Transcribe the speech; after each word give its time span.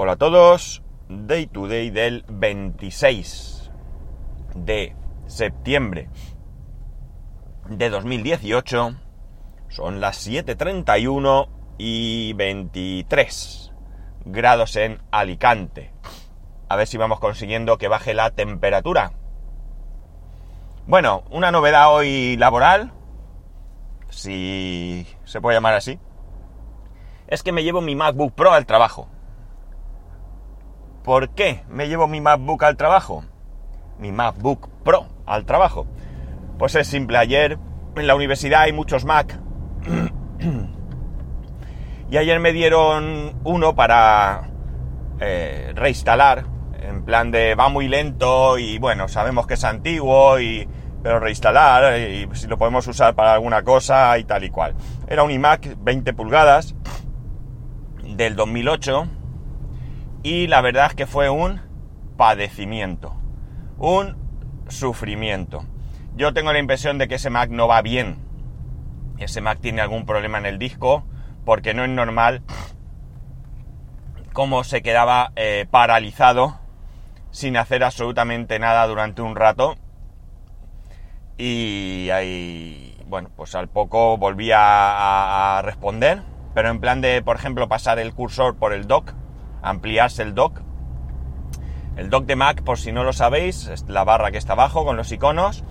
Hola 0.00 0.12
a 0.12 0.16
todos, 0.16 0.80
Day 1.08 1.48
to 1.48 1.66
Day 1.66 1.90
del 1.90 2.24
26 2.28 3.68
de 4.54 4.94
septiembre 5.26 6.08
de 7.68 7.90
2018. 7.90 8.94
Son 9.68 10.00
las 10.00 10.24
7.31 10.24 11.48
y 11.78 12.32
23 12.34 13.72
grados 14.24 14.76
en 14.76 15.02
Alicante. 15.10 15.90
A 16.68 16.76
ver 16.76 16.86
si 16.86 16.96
vamos 16.96 17.18
consiguiendo 17.18 17.76
que 17.76 17.88
baje 17.88 18.14
la 18.14 18.30
temperatura. 18.30 19.14
Bueno, 20.86 21.24
una 21.32 21.50
novedad 21.50 21.92
hoy 21.92 22.36
laboral, 22.36 22.92
si 24.10 25.08
se 25.24 25.40
puede 25.40 25.56
llamar 25.56 25.74
así, 25.74 25.98
es 27.26 27.42
que 27.42 27.50
me 27.50 27.64
llevo 27.64 27.80
mi 27.80 27.96
MacBook 27.96 28.32
Pro 28.34 28.52
al 28.52 28.64
trabajo. 28.64 29.08
¿Por 31.08 31.30
qué 31.30 31.62
me 31.70 31.88
llevo 31.88 32.06
mi 32.06 32.20
MacBook 32.20 32.62
al 32.64 32.76
trabajo? 32.76 33.24
Mi 33.98 34.12
MacBook 34.12 34.68
Pro 34.84 35.06
al 35.24 35.46
trabajo. 35.46 35.86
Pues 36.58 36.74
es 36.74 36.86
simple, 36.86 37.16
ayer 37.16 37.56
en 37.96 38.06
la 38.06 38.14
universidad 38.14 38.64
hay 38.64 38.74
muchos 38.74 39.06
Mac. 39.06 39.40
y 42.10 42.16
ayer 42.18 42.38
me 42.40 42.52
dieron 42.52 43.40
uno 43.42 43.74
para 43.74 44.50
eh, 45.18 45.72
reinstalar. 45.74 46.44
En 46.82 47.02
plan 47.06 47.30
de 47.30 47.54
va 47.54 47.70
muy 47.70 47.88
lento 47.88 48.58
y 48.58 48.78
bueno, 48.78 49.08
sabemos 49.08 49.46
que 49.46 49.54
es 49.54 49.64
antiguo 49.64 50.38
y 50.38 50.68
pero 51.02 51.20
reinstalar 51.20 51.98
y 51.98 52.28
si 52.34 52.48
lo 52.48 52.58
podemos 52.58 52.86
usar 52.86 53.14
para 53.14 53.32
alguna 53.32 53.62
cosa 53.62 54.18
y 54.18 54.24
tal 54.24 54.44
y 54.44 54.50
cual. 54.50 54.74
Era 55.06 55.22
un 55.22 55.30
iMac 55.30 55.82
20 55.82 56.12
pulgadas 56.12 56.74
del 58.04 58.36
2008 58.36 59.08
y 60.22 60.46
la 60.46 60.60
verdad 60.60 60.86
es 60.86 60.94
que 60.94 61.06
fue 61.06 61.30
un 61.30 61.60
padecimiento, 62.16 63.14
un 63.78 64.16
sufrimiento. 64.68 65.64
Yo 66.16 66.34
tengo 66.34 66.52
la 66.52 66.58
impresión 66.58 66.98
de 66.98 67.08
que 67.08 67.14
ese 67.16 67.30
Mac 67.30 67.50
no 67.50 67.68
va 67.68 67.80
bien. 67.82 68.18
Ese 69.18 69.40
Mac 69.40 69.60
tiene 69.60 69.80
algún 69.80 70.04
problema 70.04 70.38
en 70.38 70.46
el 70.46 70.58
disco 70.58 71.04
porque 71.44 71.74
no 71.74 71.84
es 71.84 71.90
normal 71.90 72.42
cómo 74.32 74.64
se 74.64 74.82
quedaba 74.82 75.32
eh, 75.36 75.66
paralizado 75.70 76.60
sin 77.30 77.56
hacer 77.56 77.84
absolutamente 77.84 78.58
nada 78.58 78.86
durante 78.86 79.22
un 79.22 79.36
rato. 79.36 79.76
Y 81.36 82.10
ahí, 82.10 83.00
bueno, 83.06 83.30
pues 83.36 83.54
al 83.54 83.68
poco 83.68 84.16
volvía 84.16 84.58
a, 84.58 85.58
a 85.58 85.62
responder, 85.62 86.22
pero 86.54 86.68
en 86.70 86.80
plan 86.80 87.00
de, 87.00 87.22
por 87.22 87.36
ejemplo, 87.36 87.68
pasar 87.68 88.00
el 88.00 88.12
cursor 88.12 88.56
por 88.56 88.72
el 88.72 88.88
dock 88.88 89.14
ampliarse 89.62 90.22
el 90.22 90.34
dock. 90.34 90.60
El 91.96 92.10
dock 92.10 92.26
de 92.26 92.36
Mac, 92.36 92.62
por 92.62 92.78
si 92.78 92.92
no 92.92 93.02
lo 93.04 93.12
sabéis, 93.12 93.66
es 93.66 93.88
la 93.88 94.04
barra 94.04 94.30
que 94.30 94.38
está 94.38 94.52
abajo 94.52 94.84
con 94.84 94.96
los 94.96 95.10
iconos 95.10 95.64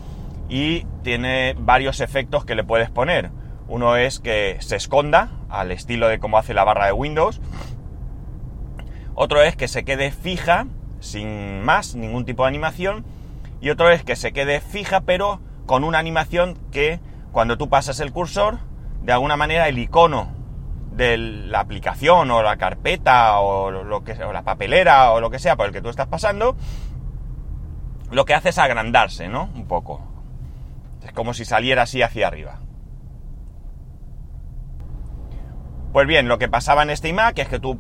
y 0.50 0.86
tiene 1.04 1.56
varios 1.58 2.00
efectos 2.02 2.46
que 2.46 2.56
le 2.56 2.64
puedes 2.64 2.90
poner. 2.90 3.32
Uno 3.68 3.96
es 3.96 4.20
que 4.20 4.58
se 4.60 4.76
esconda, 4.76 5.30
al 5.50 5.72
estilo 5.72 6.08
de 6.08 6.20
cómo 6.20 6.38
hace 6.38 6.54
la 6.54 6.64
barra 6.64 6.88
de 6.88 6.94
Windows. 6.94 7.42
Otro 9.16 9.42
es 9.42 9.56
que 9.56 9.68
se 9.68 9.84
quede 9.84 10.12
fija, 10.12 10.68
sin 11.00 11.62
más, 11.64 11.96
ningún 11.96 12.26
tipo 12.26 12.44
de 12.44 12.50
animación. 12.50 13.06
Y 13.62 13.70
otro 13.70 13.90
es 13.90 14.04
que 14.04 14.16
se 14.16 14.32
quede 14.32 14.60
fija, 14.62 15.02
pero 15.02 15.42
con 15.66 15.84
una 15.84 16.00
animación 16.00 16.58
que 16.72 17.00
cuando 17.32 17.58
tú 17.58 17.70
pasas 17.70 18.00
el 18.00 18.12
cursor, 18.12 18.60
de 19.02 19.14
alguna 19.14 19.38
manera 19.38 19.68
el 19.68 19.80
icono 19.80 20.37
de 20.98 21.18
la 21.18 21.60
aplicación 21.60 22.30
o 22.32 22.42
la 22.42 22.58
carpeta 22.58 23.40
o, 23.40 23.72
lo 23.72 24.04
que, 24.04 24.12
o 24.24 24.34
la 24.34 24.44
papelera 24.44 25.12
o 25.12 25.22
lo 25.22 25.30
que 25.30 25.40
sea 25.40 25.56
por 25.56 25.68
el 25.68 25.72
que 25.72 25.82
tú 25.82 25.90
estás 25.90 26.08
pasando, 26.08 26.58
lo 28.12 28.26
que 28.26 28.34
hace 28.34 28.50
es 28.50 28.58
agrandarse, 28.58 29.28
¿no? 29.28 29.50
Un 29.56 29.68
poco. 29.68 30.02
Es 31.06 31.14
como 31.14 31.34
si 31.34 31.46
saliera 31.46 31.84
así 31.84 32.02
hacia 32.02 32.28
arriba. 32.28 32.60
Pues 35.94 36.06
bien, 36.06 36.28
lo 36.28 36.38
que 36.38 36.50
pasaba 36.50 36.84
en 36.84 36.90
este 36.90 37.10
iMac 37.10 37.40
es 37.40 37.48
que 37.48 37.60
tú, 37.60 37.80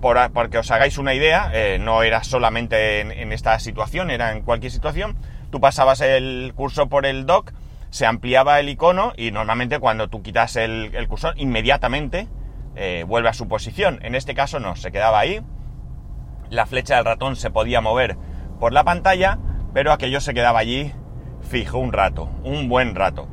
por, 0.00 0.30
porque 0.32 0.58
os 0.58 0.70
hagáis 0.70 0.98
una 0.98 1.14
idea, 1.14 1.50
eh, 1.52 1.78
no 1.80 2.02
era 2.02 2.22
solamente 2.22 3.00
en, 3.00 3.32
esta 3.32 3.58
situación, 3.58 4.10
era 4.10 4.32
en 4.32 4.42
cualquier 4.42 4.70
situación, 4.70 5.16
tú 5.50 5.60
pasabas 5.60 6.00
el 6.00 6.52
curso 6.54 6.88
por 6.88 7.06
el 7.06 7.26
dock 7.26 7.52
se 7.90 8.06
ampliaba 8.06 8.60
el 8.60 8.68
icono 8.68 9.12
y 9.16 9.30
normalmente 9.30 9.78
cuando 9.78 10.08
tú 10.08 10.22
quitas 10.22 10.56
el, 10.56 11.06
cursor 11.08 11.34
inmediatamente 11.36 12.28
eh, 12.76 13.04
vuelve 13.06 13.28
a 13.28 13.34
su 13.34 13.48
posición. 13.48 13.98
En 14.02 14.14
este 14.14 14.34
caso 14.34 14.60
no, 14.60 14.76
se 14.76 14.92
quedaba 14.92 15.18
ahí. 15.18 15.40
La 16.50 16.66
flecha 16.66 16.96
del 16.96 17.04
ratón 17.04 17.36
se 17.36 17.50
podía 17.50 17.80
mover 17.80 18.16
por 18.58 18.72
la 18.72 18.84
pantalla, 18.84 19.38
pero 19.72 19.92
aquello 19.92 20.20
se 20.20 20.34
quedaba 20.34 20.58
allí 20.60 20.92
fijo 21.42 21.78
un 21.78 21.92
rato, 21.92 22.30
un 22.44 22.68
buen 22.68 22.94
rato. 22.94 23.28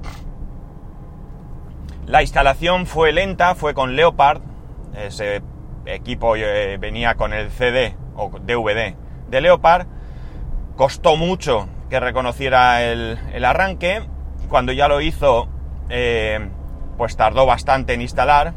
La 2.05 2.21
instalación 2.21 2.85
fue 2.85 3.11
lenta, 3.11 3.55
fue 3.55 3.73
con 3.73 3.95
Leopard. 3.95 4.41
Ese 4.95 5.41
equipo 5.85 6.35
eh, 6.35 6.77
venía 6.77 7.15
con 7.15 7.33
el 7.33 7.49
CD 7.51 7.95
o 8.15 8.29
DVD 8.29 8.95
de 9.29 9.41
Leopard. 9.41 9.87
Costó 10.75 11.17
mucho 11.17 11.67
que 11.89 11.99
reconociera 11.99 12.83
el, 12.83 13.17
el 13.33 13.45
arranque 13.45 14.07
cuando 14.45 14.71
ya 14.71 14.87
lo 14.87 15.01
hizo, 15.01 15.47
eh, 15.89 16.49
pues 16.97 17.15
tardó 17.17 17.45
bastante 17.45 17.93
en 17.93 18.01
instalar. 18.01 18.53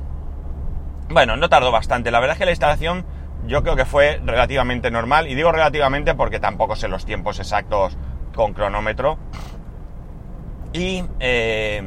Bueno, 1.11 1.37
no 1.37 1.49
tardó 1.49 1.71
bastante. 1.73 2.11
La 2.11 2.21
verdad 2.21 2.35
es 2.35 2.39
que 2.39 2.45
la 2.45 2.53
instalación 2.53 3.05
yo 3.47 3.63
creo 3.63 3.77
que 3.77 3.85
fue 3.85 4.21
relativamente 4.25 4.91
normal. 4.91 5.29
Y 5.29 5.35
digo 5.35 5.53
relativamente 5.53 6.15
porque 6.15 6.41
tampoco 6.41 6.77
sé 6.77 6.89
los 6.89 7.05
tiempos 7.05 7.39
exactos 7.39 7.97
con 8.35 8.53
cronómetro. 8.53 9.19
Y, 10.73 11.05
eh, 11.21 11.83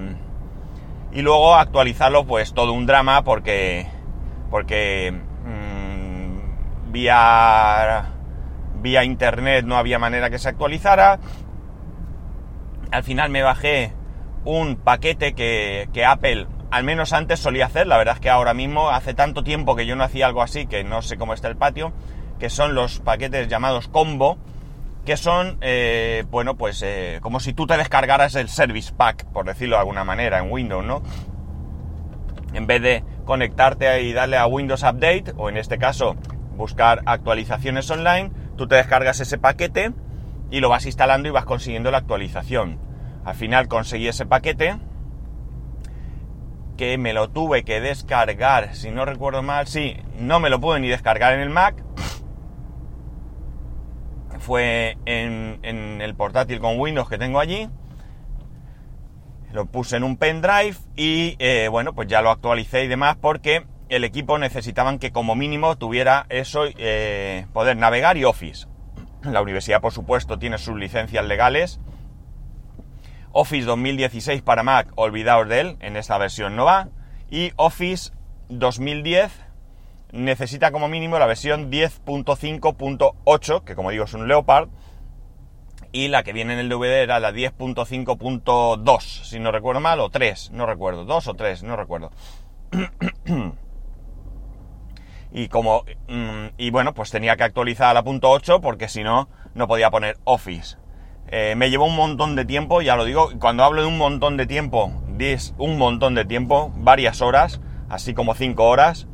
y 1.11 1.21
luego 1.21 1.55
actualizarlo, 1.55 2.25
pues 2.25 2.53
todo 2.53 2.73
un 2.73 2.85
drama 2.85 3.23
porque, 3.23 3.87
porque 4.49 5.13
mmm, 5.45 6.91
vía, 6.91 8.05
vía 8.81 9.03
internet 9.03 9.65
no 9.65 9.77
había 9.77 9.99
manera 9.99 10.29
que 10.29 10.39
se 10.39 10.49
actualizara 10.49 11.19
al 12.91 13.03
final 13.03 13.29
me 13.29 13.41
bajé 13.41 13.93
un 14.43 14.75
paquete 14.75 15.33
que, 15.33 16.05
Apple 16.05 16.47
al 16.71 16.83
menos 16.83 17.11
antes 17.11 17.39
solía 17.39 17.65
hacer, 17.65 17.85
la 17.85 17.97
verdad 17.97 18.15
es 18.15 18.21
que 18.21 18.29
ahora 18.29 18.53
mismo 18.53 18.91
hace 18.91 19.13
tanto 19.13 19.43
tiempo 19.43 19.75
que 19.75 19.85
yo 19.85 19.97
no 19.97 20.05
hacía 20.05 20.27
algo 20.27 20.41
así 20.41 20.67
que 20.67 20.85
no 20.85 21.01
sé 21.01 21.17
cómo 21.17 21.33
está 21.33 21.49
el 21.49 21.57
patio, 21.57 21.91
que 22.39 22.49
son 22.49 22.75
los 22.75 22.99
paquetes 22.99 23.49
llamados 23.49 23.89
combo, 23.89 24.37
que 25.05 25.17
son, 25.17 25.57
eh, 25.61 26.23
bueno, 26.31 26.55
pues 26.55 26.81
eh, 26.81 27.19
como 27.21 27.41
si 27.41 27.51
tú 27.51 27.67
te 27.67 27.75
descargaras 27.75 28.35
el 28.35 28.47
Service 28.47 28.93
Pack, 28.93 29.25
por 29.25 29.45
decirlo 29.45 29.75
de 29.75 29.81
alguna 29.81 30.05
manera, 30.05 30.39
en 30.39 30.49
Windows, 30.49 30.85
¿no? 30.85 31.01
En 32.53 32.67
vez 32.67 32.81
de 32.81 33.03
conectarte 33.25 34.03
y 34.03 34.13
darle 34.13 34.37
a 34.37 34.47
Windows 34.47 34.83
Update, 34.83 35.33
o 35.35 35.49
en 35.49 35.57
este 35.57 35.77
caso 35.77 36.15
buscar 36.55 37.01
actualizaciones 37.05 37.89
online, 37.91 38.31
tú 38.55 38.67
te 38.67 38.75
descargas 38.75 39.19
ese 39.19 39.37
paquete 39.37 39.91
y 40.51 40.59
lo 40.59 40.69
vas 40.69 40.85
instalando 40.85 41.27
y 41.27 41.31
vas 41.31 41.45
consiguiendo 41.45 41.89
la 41.89 41.97
actualización. 41.97 42.77
Al 43.23 43.35
final 43.35 43.67
conseguí 43.67 44.07
ese 44.07 44.25
paquete 44.25 44.77
que 46.77 46.97
me 46.97 47.13
lo 47.13 47.29
tuve 47.29 47.63
que 47.63 47.79
descargar, 47.79 48.75
si 48.75 48.91
no 48.91 49.05
recuerdo 49.05 49.43
mal, 49.43 49.67
sí, 49.67 49.97
no 50.17 50.39
me 50.39 50.49
lo 50.49 50.59
pude 50.59 50.79
ni 50.79 50.89
descargar 50.89 51.33
en 51.33 51.39
el 51.39 51.49
Mac. 51.49 51.83
Fue 54.39 54.97
en, 55.05 55.59
el 56.01 56.15
portátil 56.15 56.59
con 56.59 56.79
Windows 56.79 57.07
que 57.07 57.19
tengo 57.19 57.39
allí. 57.39 57.69
Lo 59.51 59.67
puse 59.67 59.97
en 59.97 60.03
un 60.03 60.17
pendrive 60.17 60.75
y 60.95 61.35
eh, 61.37 61.67
bueno, 61.69 61.93
pues 61.93 62.07
ya 62.07 62.21
lo 62.21 62.31
actualicé 62.31 62.85
y 62.85 62.87
demás 62.87 63.15
porque 63.21 63.67
el 63.89 64.03
equipo 64.03 64.39
necesitaban 64.39 64.97
que 64.97 65.11
como 65.11 65.35
mínimo 65.35 65.77
tuviera 65.77 66.25
eso, 66.29 66.63
eh, 66.65 67.45
poder 67.53 67.77
navegar 67.77 68.17
y 68.17 68.23
Office. 68.23 68.70
La 69.23 69.41
universidad, 69.41 69.81
por 69.81 69.93
supuesto, 69.93 70.39
tiene 70.39 70.57
sus 70.57 70.75
licencias 70.77 71.25
legales. 71.25 71.79
Office 73.33 73.65
2016 73.65 74.41
para 74.41 74.63
Mac, 74.63 74.91
olvidaos 74.95 75.47
de 75.47 75.59
él, 75.61 75.77
en 75.79 75.95
esta 75.95 76.17
versión 76.17 76.55
no 76.55 76.65
va. 76.65 76.89
Y 77.29 77.51
Office 77.55 78.11
2010 78.49 79.31
necesita 80.11 80.71
como 80.71 80.87
mínimo 80.87 81.19
la 81.19 81.27
versión 81.27 81.71
10.5.8, 81.71 83.63
que 83.63 83.75
como 83.75 83.91
digo 83.91 84.05
es 84.05 84.13
un 84.13 84.27
Leopard. 84.27 84.69
Y 85.93 86.07
la 86.07 86.23
que 86.23 86.33
viene 86.33 86.53
en 86.53 86.59
el 86.59 86.69
DVD 86.69 87.03
era 87.03 87.19
la 87.19 87.31
10.5.2, 87.31 89.01
si 89.01 89.39
no 89.39 89.51
recuerdo 89.51 89.81
mal, 89.81 89.99
o 89.99 90.09
3, 90.09 90.51
no 90.51 90.65
recuerdo, 90.65 91.05
2 91.05 91.27
o 91.27 91.33
3, 91.33 91.63
no 91.63 91.75
recuerdo. 91.75 92.11
y 95.31 95.47
como 95.47 95.83
mm, 96.07 96.47
y 96.57 96.71
bueno 96.71 96.93
pues 96.93 97.11
tenía 97.11 97.37
que 97.37 97.43
actualizar 97.43 97.89
a 97.89 97.93
la 97.93 98.03
punto 98.03 98.31
.8 98.31 98.59
porque 98.61 98.87
si 98.89 99.03
no 99.03 99.29
no 99.53 99.67
podía 99.67 99.91
poner 99.91 100.17
Office. 100.23 100.77
Eh, 101.27 101.53
me 101.55 101.69
llevó 101.69 101.85
un 101.85 101.95
montón 101.95 102.35
de 102.35 102.45
tiempo 102.45 102.81
ya 102.81 102.95
lo 102.95 103.05
digo 103.05 103.29
cuando 103.39 103.63
hablo 103.63 103.81
de 103.81 103.87
un 103.87 103.97
montón 103.97 104.35
de 104.35 104.45
tiempo 104.45 104.91
es 105.29 105.53
un 105.57 105.77
montón 105.77 106.15
de 106.15 106.25
tiempo 106.25 106.71
varias 106.75 107.21
horas 107.21 107.61
así 107.89 108.13
como 108.13 108.33
5 108.33 108.63
horas. 108.63 109.07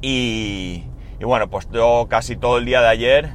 Y, 0.00 0.84
Y 1.20 1.24
bueno, 1.24 1.48
pues 1.48 1.68
yo 1.72 2.06
casi 2.08 2.36
todo 2.36 2.58
el 2.58 2.64
día 2.64 2.80
de 2.80 2.88
ayer 2.88 3.32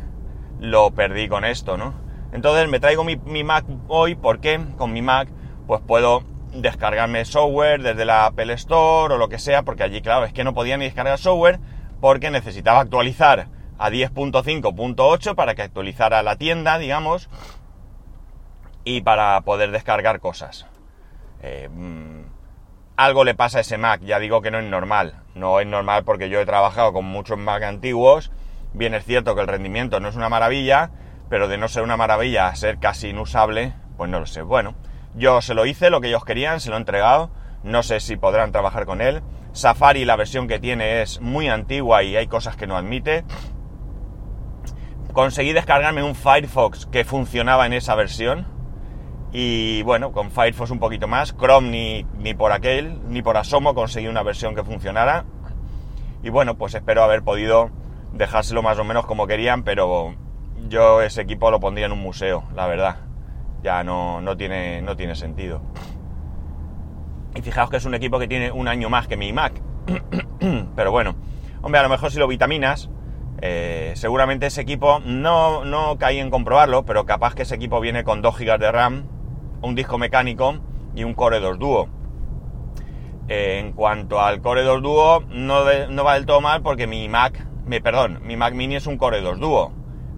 lo 0.59 0.91
perdí 0.91 1.27
con 1.27 1.45
esto, 1.45 1.77
¿no? 1.77 1.93
Entonces 2.31 2.69
me 2.69 2.79
traigo 2.79 3.03
mi, 3.03 3.15
mi 3.17 3.43
Mac 3.43 3.65
hoy 3.87 4.15
porque 4.15 4.59
con 4.77 4.93
mi 4.93 5.01
Mac 5.01 5.29
pues 5.67 5.81
puedo 5.85 6.23
descargarme 6.53 7.25
software 7.25 7.81
desde 7.81 8.05
la 8.05 8.25
Apple 8.25 8.53
Store 8.53 9.13
o 9.13 9.17
lo 9.17 9.29
que 9.29 9.39
sea, 9.39 9.63
porque 9.63 9.83
allí, 9.83 10.01
claro, 10.01 10.25
es 10.25 10.33
que 10.33 10.43
no 10.43 10.53
podía 10.53 10.77
ni 10.77 10.85
descargar 10.85 11.17
software 11.17 11.59
porque 12.01 12.31
necesitaba 12.31 12.79
actualizar 12.79 13.47
a 13.77 13.89
10.5.8 13.89 15.35
para 15.35 15.55
que 15.55 15.61
actualizara 15.61 16.23
la 16.23 16.35
tienda, 16.35 16.77
digamos, 16.77 17.29
y 18.83 19.01
para 19.01 19.39
poder 19.41 19.71
descargar 19.71 20.19
cosas. 20.19 20.67
Eh, 21.41 21.69
mm, 21.71 22.23
algo 22.97 23.23
le 23.23 23.35
pasa 23.35 23.59
a 23.59 23.61
ese 23.61 23.77
Mac, 23.77 24.01
ya 24.01 24.19
digo 24.19 24.41
que 24.41 24.51
no 24.51 24.59
es 24.59 24.65
normal. 24.65 25.23
No 25.33 25.59
es 25.61 25.67
normal 25.67 26.03
porque 26.03 26.29
yo 26.29 26.41
he 26.41 26.45
trabajado 26.45 26.91
con 26.91 27.05
muchos 27.05 27.37
Mac 27.37 27.63
antiguos. 27.63 28.31
Bien 28.73 28.93
es 28.93 29.05
cierto 29.05 29.35
que 29.35 29.41
el 29.41 29.47
rendimiento 29.47 29.99
no 29.99 30.09
es 30.09 30.15
una 30.15 30.27
maravilla, 30.27 30.91
pero 31.29 31.47
de 31.47 31.57
no 31.57 31.69
ser 31.69 31.83
una 31.83 31.95
maravilla 31.95 32.47
a 32.47 32.55
ser 32.55 32.79
casi 32.79 33.09
inusable, 33.09 33.73
pues 33.95 34.09
no 34.09 34.19
lo 34.19 34.25
sé. 34.25 34.41
Bueno, 34.41 34.75
yo 35.15 35.41
se 35.41 35.53
lo 35.53 35.65
hice, 35.65 35.89
lo 35.89 36.01
que 36.01 36.07
ellos 36.07 36.25
querían, 36.25 36.59
se 36.59 36.69
lo 36.69 36.75
he 36.75 36.79
entregado. 36.79 37.31
No 37.63 37.83
sé 37.83 37.99
si 37.99 38.15
podrán 38.15 38.51
trabajar 38.51 38.85
con 38.85 39.01
él. 39.01 39.21
Safari, 39.51 40.05
la 40.05 40.15
versión 40.15 40.47
que 40.47 40.59
tiene 40.59 41.01
es 41.01 41.19
muy 41.19 41.49
antigua 41.49 42.03
y 42.03 42.15
hay 42.15 42.27
cosas 42.27 42.55
que 42.55 42.67
no 42.67 42.77
admite. 42.77 43.25
Conseguí 45.11 45.53
descargarme 45.53 46.03
un 46.03 46.15
Firefox 46.15 46.85
que 46.85 47.03
funcionaba 47.03 47.65
en 47.65 47.73
esa 47.73 47.95
versión. 47.95 48.47
Y 49.31 49.81
bueno, 49.83 50.11
con 50.11 50.31
Firefox 50.31 50.71
un 50.71 50.79
poquito 50.79 51.07
más. 51.07 51.35
Chrome 51.35 51.69
ni, 51.69 52.05
ni 52.17 52.33
por 52.33 52.51
aquel, 52.51 52.99
ni 53.09 53.21
por 53.21 53.37
asomo 53.37 53.73
conseguí 53.73 54.07
una 54.07 54.23
versión 54.23 54.55
que 54.55 54.63
funcionara. 54.63 55.25
Y 56.23 56.29
bueno, 56.29 56.57
pues 56.57 56.75
espero 56.75 57.03
haber 57.03 57.23
podido 57.23 57.71
dejárselo 58.13 58.61
más 58.61 58.79
o 58.79 58.83
menos 58.83 59.05
como 59.05 59.27
querían, 59.27 59.63
pero 59.63 60.15
yo 60.67 61.01
ese 61.01 61.21
equipo 61.21 61.51
lo 61.51 61.59
pondría 61.59 61.87
en 61.87 61.91
un 61.91 61.99
museo, 61.99 62.43
la 62.55 62.67
verdad. 62.67 63.08
Ya 63.63 63.83
no, 63.83 64.21
no, 64.21 64.37
tiene, 64.37 64.81
no 64.81 64.95
tiene 64.95 65.15
sentido. 65.15 65.61
Y 67.35 67.41
fijaos 67.41 67.69
que 67.69 67.77
es 67.77 67.85
un 67.85 67.93
equipo 67.93 68.19
que 68.19 68.27
tiene 68.27 68.51
un 68.51 68.67
año 68.67 68.89
más 68.89 69.07
que 69.07 69.17
mi 69.17 69.33
Mac. 69.33 69.61
Pero 70.75 70.91
bueno, 70.91 71.15
hombre, 71.61 71.79
a 71.79 71.83
lo 71.83 71.89
mejor 71.89 72.11
si 72.11 72.19
lo 72.19 72.27
vitaminas, 72.27 72.89
eh, 73.41 73.93
seguramente 73.95 74.47
ese 74.47 74.61
equipo, 74.61 74.99
no, 75.05 75.63
no 75.63 75.97
caí 75.97 76.19
en 76.19 76.29
comprobarlo, 76.29 76.83
pero 76.83 77.05
capaz 77.05 77.35
que 77.35 77.43
ese 77.43 77.55
equipo 77.55 77.79
viene 77.79 78.03
con 78.03 78.21
2 78.21 78.37
GB 78.37 78.59
de 78.59 78.71
RAM, 78.71 79.07
un 79.61 79.75
disco 79.75 79.97
mecánico 79.97 80.57
y 80.93 81.03
un 81.05 81.13
Core 81.13 81.39
2 81.39 81.57
Duo. 81.57 81.89
Eh, 83.29 83.59
en 83.59 83.71
cuanto 83.73 84.19
al 84.19 84.41
Core 84.41 84.63
2 84.63 84.81
Duo, 84.81 85.23
no, 85.29 85.63
no, 85.89 86.03
va 86.03 86.15
del 86.15 86.25
todo 86.25 86.41
mal 86.41 86.61
porque 86.61 86.87
mi 86.87 87.07
Mac, 87.07 87.47
me, 87.65 87.79
perdón, 87.79 88.19
mi 88.23 88.35
Mac 88.35 88.53
Mini 88.53 88.75
es 88.75 88.87
un 88.87 88.97
Core 88.97 89.21
2 89.21 89.39
Duo. 89.39 89.71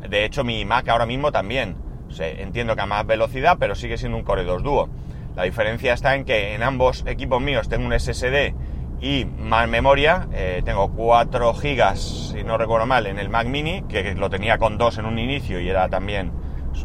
De 0.09 0.25
hecho, 0.25 0.43
mi 0.43 0.65
Mac 0.65 0.89
ahora 0.89 1.05
mismo 1.05 1.31
también. 1.31 1.75
Entiendo 2.19 2.75
que 2.75 2.81
a 2.81 2.85
más 2.85 3.05
velocidad, 3.05 3.57
pero 3.59 3.75
sigue 3.75 3.97
siendo 3.97 4.17
un 4.17 4.23
Core 4.23 4.43
2 4.43 4.63
Duo. 4.63 4.89
La 5.35 5.43
diferencia 5.43 5.93
está 5.93 6.15
en 6.15 6.25
que 6.25 6.53
en 6.55 6.63
ambos 6.63 7.05
equipos 7.07 7.41
míos 7.41 7.69
tengo 7.69 7.85
un 7.85 7.97
SSD 7.97 8.53
y 8.99 9.25
más 9.25 9.67
memoria. 9.67 10.27
Eh, 10.33 10.61
tengo 10.63 10.91
4 10.91 11.53
GB, 11.53 11.95
si 11.95 12.43
no 12.43 12.57
recuerdo 12.57 12.85
mal, 12.85 13.07
en 13.07 13.17
el 13.17 13.29
Mac 13.29 13.47
Mini, 13.47 13.83
que 13.83 14.13
lo 14.13 14.29
tenía 14.29 14.57
con 14.57 14.77
2 14.77 14.99
en 14.99 15.05
un 15.05 15.19
inicio 15.19 15.59
y 15.59 15.69
era 15.69 15.89
también 15.89 16.31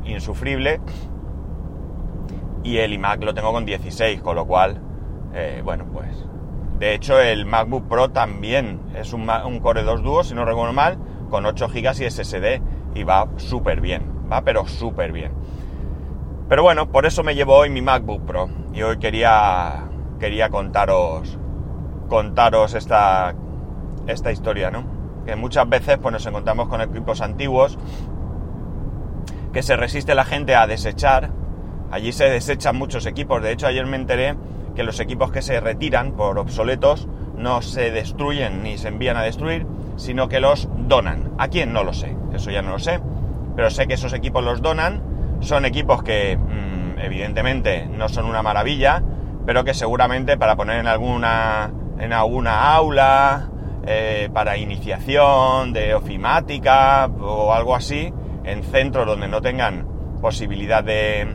insufrible. 0.04 0.80
Y 2.62 2.78
el 2.78 2.92
iMac 2.94 3.22
lo 3.22 3.34
tengo 3.34 3.52
con 3.52 3.64
16, 3.64 4.20
con 4.22 4.36
lo 4.36 4.46
cual, 4.46 4.80
eh, 5.34 5.60
bueno, 5.64 5.86
pues... 5.92 6.24
De 6.78 6.92
hecho, 6.92 7.18
el 7.18 7.46
MacBook 7.46 7.88
Pro 7.88 8.10
también 8.10 8.80
es 8.94 9.14
un, 9.14 9.30
un 9.30 9.60
Core 9.60 9.82
2 9.82 10.02
Duo, 10.02 10.24
si 10.24 10.34
no 10.34 10.44
recuerdo 10.44 10.74
mal, 10.74 10.98
con 11.30 11.46
8 11.46 11.68
GB 11.68 12.02
y 12.02 12.10
SSD 12.10 12.60
y 12.94 13.04
va 13.04 13.28
súper 13.36 13.80
bien, 13.80 14.02
va 14.30 14.42
pero 14.42 14.66
súper 14.66 15.12
bien. 15.12 15.32
Pero 16.48 16.62
bueno, 16.62 16.90
por 16.90 17.06
eso 17.06 17.22
me 17.22 17.34
llevo 17.34 17.56
hoy 17.56 17.70
mi 17.70 17.82
MacBook 17.82 18.24
Pro 18.24 18.48
y 18.72 18.82
hoy 18.82 18.98
quería, 18.98 19.88
quería 20.20 20.48
contaros, 20.48 21.38
contaros 22.08 22.74
esta, 22.74 23.34
esta 24.06 24.30
historia, 24.30 24.70
¿no? 24.70 24.84
Que 25.24 25.34
muchas 25.34 25.68
veces 25.68 25.98
pues, 25.98 26.12
nos 26.12 26.24
encontramos 26.26 26.68
con 26.68 26.80
equipos 26.80 27.20
antiguos 27.20 27.78
que 29.52 29.62
se 29.62 29.74
resiste 29.74 30.14
la 30.14 30.24
gente 30.24 30.54
a 30.54 30.66
desechar. 30.66 31.30
Allí 31.90 32.12
se 32.12 32.30
desechan 32.30 32.76
muchos 32.76 33.06
equipos. 33.06 33.42
De 33.42 33.52
hecho, 33.52 33.66
ayer 33.66 33.86
me 33.86 33.96
enteré 33.96 34.36
que 34.76 34.84
los 34.84 35.00
equipos 35.00 35.32
que 35.32 35.42
se 35.42 35.58
retiran 35.60 36.12
por 36.12 36.38
obsoletos 36.38 37.08
no 37.36 37.62
se 37.62 37.90
destruyen 37.90 38.62
ni 38.62 38.78
se 38.78 38.88
envían 38.88 39.16
a 39.16 39.22
destruir, 39.22 39.66
sino 39.96 40.28
que 40.28 40.40
los 40.40 40.68
donan. 40.76 41.32
¿A 41.38 41.48
quién? 41.48 41.72
No 41.72 41.82
lo 41.82 41.92
sé. 41.92 42.14
Eso 42.32 42.50
ya 42.50 42.62
no 42.62 42.70
lo 42.72 42.78
sé. 42.78 43.00
Pero 43.56 43.70
sé 43.70 43.86
que 43.86 43.94
esos 43.94 44.12
equipos 44.12 44.44
los 44.44 44.60
donan 44.60 45.02
son 45.40 45.64
equipos 45.64 46.02
que 46.02 46.36
mm, 46.36 46.98
evidentemente 47.00 47.86
no 47.86 48.08
son 48.08 48.26
una 48.26 48.42
maravilla, 48.42 49.02
pero 49.46 49.64
que 49.64 49.74
seguramente 49.74 50.36
para 50.36 50.56
poner 50.56 50.78
en 50.78 50.86
alguna, 50.86 51.72
en 51.98 52.12
alguna 52.12 52.74
aula, 52.74 53.50
eh, 53.86 54.28
para 54.32 54.56
iniciación 54.56 55.72
de 55.72 55.94
ofimática 55.94 57.06
o 57.06 57.52
algo 57.52 57.74
así, 57.74 58.12
en 58.44 58.62
centros 58.62 59.06
donde 59.06 59.28
no 59.28 59.40
tengan 59.40 59.86
posibilidad 60.20 60.82
de, 60.84 61.26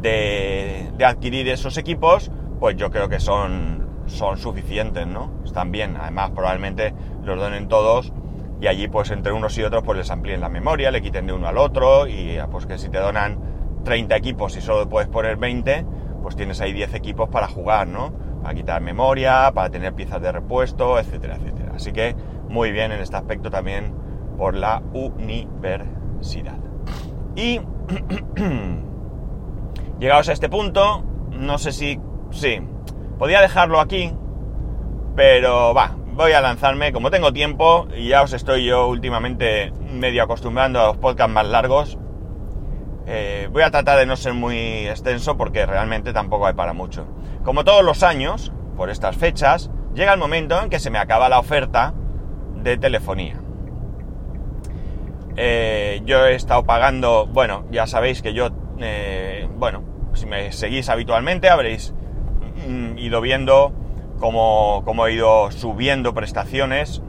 de, 0.00 0.90
de, 0.96 1.04
adquirir 1.04 1.48
esos 1.48 1.76
equipos, 1.76 2.30
pues 2.60 2.76
yo 2.76 2.90
creo 2.90 3.08
que 3.08 3.20
son, 3.20 4.04
son 4.06 4.38
suficientes, 4.38 5.06
¿no? 5.06 5.32
Están 5.44 5.72
bien, 5.72 5.96
además 5.96 6.30
probablemente 6.30 6.94
los 7.24 7.38
donen 7.38 7.68
todos 7.68 8.12
y 8.60 8.66
allí 8.66 8.88
pues 8.88 9.10
entre 9.10 9.32
unos 9.32 9.56
y 9.58 9.62
otros 9.62 9.82
pues 9.82 9.98
les 9.98 10.10
amplíen 10.10 10.40
la 10.40 10.48
memoria, 10.48 10.90
le 10.90 11.02
quiten 11.02 11.26
de 11.26 11.32
uno 11.32 11.46
al 11.46 11.58
otro 11.58 12.06
y 12.06 12.38
pues 12.50 12.66
que 12.66 12.78
si 12.78 12.88
te 12.88 12.98
donan 12.98 13.38
30 13.84 14.16
equipos 14.16 14.56
y 14.56 14.60
solo 14.60 14.88
puedes 14.88 15.08
poner 15.08 15.36
20, 15.36 15.84
pues 16.22 16.36
tienes 16.36 16.60
ahí 16.60 16.72
10 16.72 16.94
equipos 16.94 17.28
para 17.28 17.48
jugar, 17.48 17.86
¿no? 17.86 18.12
Para 18.42 18.54
quitar 18.54 18.82
memoria, 18.82 19.52
para 19.54 19.70
tener 19.70 19.94
piezas 19.94 20.20
de 20.22 20.32
repuesto, 20.32 20.98
etcétera, 20.98 21.36
etcétera. 21.36 21.72
Así 21.74 21.92
que 21.92 22.16
muy 22.48 22.72
bien 22.72 22.92
en 22.92 23.00
este 23.00 23.16
aspecto 23.16 23.50
también 23.50 23.94
por 24.36 24.54
la 24.54 24.82
universidad. 24.92 26.58
Y 27.34 27.60
llegados 30.00 30.28
a 30.28 30.32
este 30.32 30.48
punto, 30.48 31.04
no 31.30 31.58
sé 31.58 31.72
si... 31.72 32.00
Sí, 32.30 32.60
podía 33.18 33.40
dejarlo 33.40 33.78
aquí, 33.78 34.12
pero 35.14 35.74
va, 35.74 35.96
voy 36.16 36.32
a 36.32 36.40
lanzarme, 36.40 36.92
como 36.92 37.10
tengo 37.10 37.32
tiempo, 37.32 37.86
y 37.94 38.08
ya 38.08 38.22
os 38.22 38.32
estoy 38.32 38.64
yo 38.64 38.88
últimamente 38.88 39.70
medio 39.92 40.22
acostumbrando 40.22 40.80
a 40.80 40.86
los 40.86 40.96
podcasts 40.96 41.32
más 41.32 41.46
largos, 41.46 41.98
eh, 43.06 43.48
voy 43.52 43.62
a 43.62 43.70
tratar 43.70 43.98
de 43.98 44.06
no 44.06 44.16
ser 44.16 44.32
muy 44.32 44.88
extenso 44.88 45.36
porque 45.36 45.66
realmente 45.66 46.14
tampoco 46.14 46.46
hay 46.46 46.54
para 46.54 46.72
mucho. 46.72 47.06
Como 47.44 47.64
todos 47.64 47.84
los 47.84 48.02
años, 48.02 48.50
por 48.76 48.88
estas 48.88 49.14
fechas, 49.16 49.70
llega 49.94 50.14
el 50.14 50.18
momento 50.18 50.60
en 50.60 50.70
que 50.70 50.78
se 50.78 50.90
me 50.90 50.98
acaba 50.98 51.28
la 51.28 51.38
oferta 51.38 51.92
de 52.54 52.78
telefonía. 52.78 53.38
Eh, 55.36 56.00
yo 56.06 56.24
he 56.24 56.34
estado 56.34 56.64
pagando, 56.64 57.26
bueno, 57.26 57.66
ya 57.70 57.86
sabéis 57.86 58.22
que 58.22 58.32
yo, 58.32 58.48
eh, 58.80 59.46
bueno, 59.54 59.84
si 60.14 60.24
me 60.24 60.50
seguís 60.50 60.88
habitualmente 60.88 61.50
habréis 61.50 61.92
mm, 62.66 62.96
ido 62.96 63.20
viendo 63.20 63.85
cómo, 64.18 65.06
he 65.06 65.12
ido 65.12 65.50
subiendo 65.50 66.14
prestaciones 66.14 67.02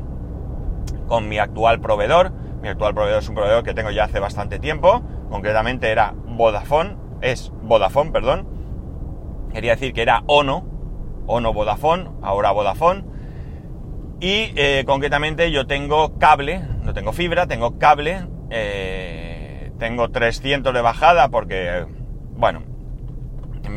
con 1.08 1.28
mi 1.30 1.40
actual 1.40 1.80
proveedor. 1.80 2.32
Mi 2.62 2.70
actual 2.70 2.94
proveedor 2.94 3.22
es 3.22 3.30
un 3.30 3.36
proveedor 3.36 3.64
que 3.64 3.74
tengo 3.74 3.92
ya 3.92 4.06
hace 4.06 4.20
bastante 4.20 4.60
tiempo, 4.60 5.02
concretamente 5.30 5.90
era 5.92 6.14
Vodafone, 6.26 6.98
es 7.22 7.52
Vodafone, 7.62 8.12
perdón. 8.12 8.48
Quería 9.54 9.74
decir 9.74 9.94
que 9.94 10.02
era 10.02 10.24
Ono, 10.28 10.66
Ono 11.28 11.54
Vodafone, 11.54 12.10
ahora 12.22 12.52
Vodafone. 12.52 13.06
Y 14.20 14.52
eh, 14.56 14.84
concretamente 14.88 15.52
yo 15.52 15.68
tengo 15.68 16.18
cable, 16.18 16.62
no 16.84 16.94
tengo 16.94 17.14
fibra, 17.14 17.46
tengo 17.46 17.78
cable, 17.78 18.28
eh, 18.50 19.72
tengo 19.78 20.10
300 20.10 20.74
de 20.74 20.82
bajada 20.82 21.30
porque, 21.30 21.86
bueno, 22.36 22.64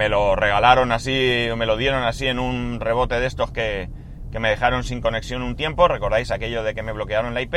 me 0.01 0.09
lo 0.09 0.35
regalaron 0.35 0.93
así, 0.93 1.47
me 1.59 1.67
lo 1.67 1.77
dieron 1.77 2.05
así 2.05 2.27
en 2.27 2.39
un 2.39 2.81
rebote 2.81 3.21
de 3.21 3.27
estos 3.27 3.53
que, 3.53 3.91
me 4.33 4.49
dejaron 4.49 4.83
sin 4.83 5.03
conexión 5.03 5.43
un 5.43 5.57
tiempo. 5.57 5.89
¿Recordáis 5.89 6.31
aquello 6.31 6.63
de 6.63 6.75
que 6.75 6.83
me 6.83 6.93
bloquearon 6.93 7.35
la 7.35 7.43
IP? 7.43 7.55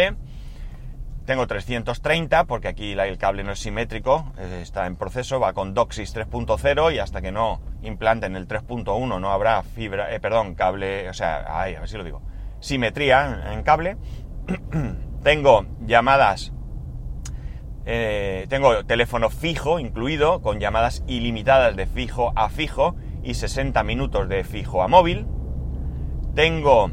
Tengo 1.26 1.48
330 1.48 2.44
porque 2.44 2.68
aquí 2.68 2.92
el 2.92 3.18
cable 3.18 3.46
no 3.46 3.54
es 3.54 3.60
simétrico, 3.60 4.34
eh, 4.38 4.60
está 4.62 4.88
en 4.88 4.98
proceso, 4.98 5.40
va 5.40 5.54
con 5.54 5.74
DOCSIS 5.74 6.14
3.0 6.14 6.94
y 6.94 7.00
hasta 7.00 7.22
que 7.22 7.32
no 7.32 7.62
implanten 7.82 8.36
el 8.36 8.46
3.1 8.46 9.22
no 9.22 9.32
habrá 9.32 9.64
fibra, 9.64 10.14
eh, 10.14 10.20
perdón, 10.20 10.54
cable, 10.54 11.08
o 11.08 11.14
sea, 11.14 11.62
a 11.62 11.64
ver 11.68 11.88
si 11.88 11.96
lo 11.96 12.04
digo, 12.04 12.22
simetría 12.60 13.54
en 13.54 13.64
cable. 13.64 13.96
Tengo 15.24 15.66
llamadas 15.86 16.52
eh, 17.86 18.46
tengo 18.50 18.86
teléfono 18.86 19.30
fijo 19.30 19.80
incluido, 19.80 20.42
con 20.42 20.60
llamadas 20.60 21.04
ilimitadas 21.08 21.76
de 21.76 21.86
fijo 21.86 22.34
a 22.36 22.50
fijo 22.50 22.96
y 23.24 23.34
60 23.34 23.84
minutos 23.84 24.30
de 24.30 24.44
fijo 24.44 24.84
a 24.84 24.88
móvil. 24.88 25.28
Tengo 26.36 26.90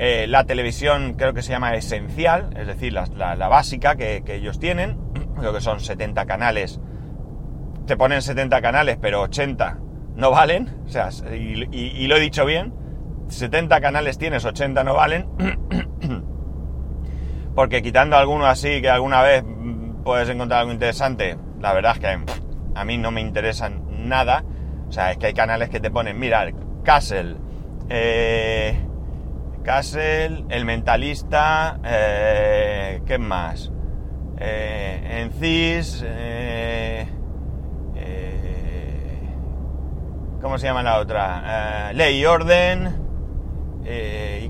Eh, 0.00 0.26
la 0.28 0.44
televisión 0.44 1.14
creo 1.14 1.34
que 1.34 1.42
se 1.42 1.50
llama 1.50 1.74
esencial, 1.74 2.50
es 2.56 2.68
decir, 2.68 2.92
la, 2.92 3.48
básica 3.48 3.96
que, 3.96 4.22
ellos 4.28 4.60
tienen, 4.60 4.96
creo 5.40 5.52
que 5.52 5.60
son 5.60 5.80
70 5.80 6.24
canales, 6.24 6.80
te 7.84 7.96
ponen 7.96 8.22
70 8.22 8.62
canales, 8.62 8.96
pero 9.00 9.22
80 9.22 9.78
no 10.14 10.30
valen, 10.30 10.82
o 10.86 10.88
sea, 10.88 11.08
y, 11.34 12.06
lo 12.06 12.16
he 12.16 12.20
dicho 12.20 12.44
bien, 12.44 12.72
70 13.26 13.80
canales 13.80 14.18
tienes, 14.18 14.44
80 14.44 14.84
no 14.84 14.94
valen, 14.94 15.26
porque 17.56 17.82
quitando 17.82 18.16
alguno 18.16 18.46
así 18.46 18.80
que 18.80 18.90
alguna 18.90 19.22
vez 19.22 19.42
puedes 20.04 20.28
encontrar 20.28 20.60
algo 20.60 20.72
interesante, 20.72 21.36
la 21.60 21.72
verdad 21.72 21.92
es 21.94 21.98
que 22.00 22.18
a 22.74 22.84
mí 22.84 22.98
no 22.98 23.10
me 23.10 23.20
interesan 23.20 24.08
nada, 24.08 24.44
o 24.88 24.92
sea, 24.92 25.10
es 25.12 25.18
que 25.18 25.26
hay 25.26 25.34
canales 25.34 25.68
que 25.68 25.80
te 25.80 25.90
ponen, 25.90 26.18
mira, 26.18 26.46
Castle, 26.84 27.36
eh, 27.88 28.78
Castle, 29.62 30.44
El 30.48 30.64
Mentalista, 30.64 31.78
eh, 31.84 33.02
¿qué 33.06 33.18
más? 33.18 33.72
Eh, 34.40 35.20
Encis, 35.22 36.04
eh, 36.06 37.08
eh, 37.96 39.28
¿cómo 40.40 40.58
se 40.58 40.66
llama 40.68 40.84
la 40.84 41.00
otra? 41.00 41.92
Ley 41.92 42.20
y 42.20 42.24
Orden, 42.24 43.08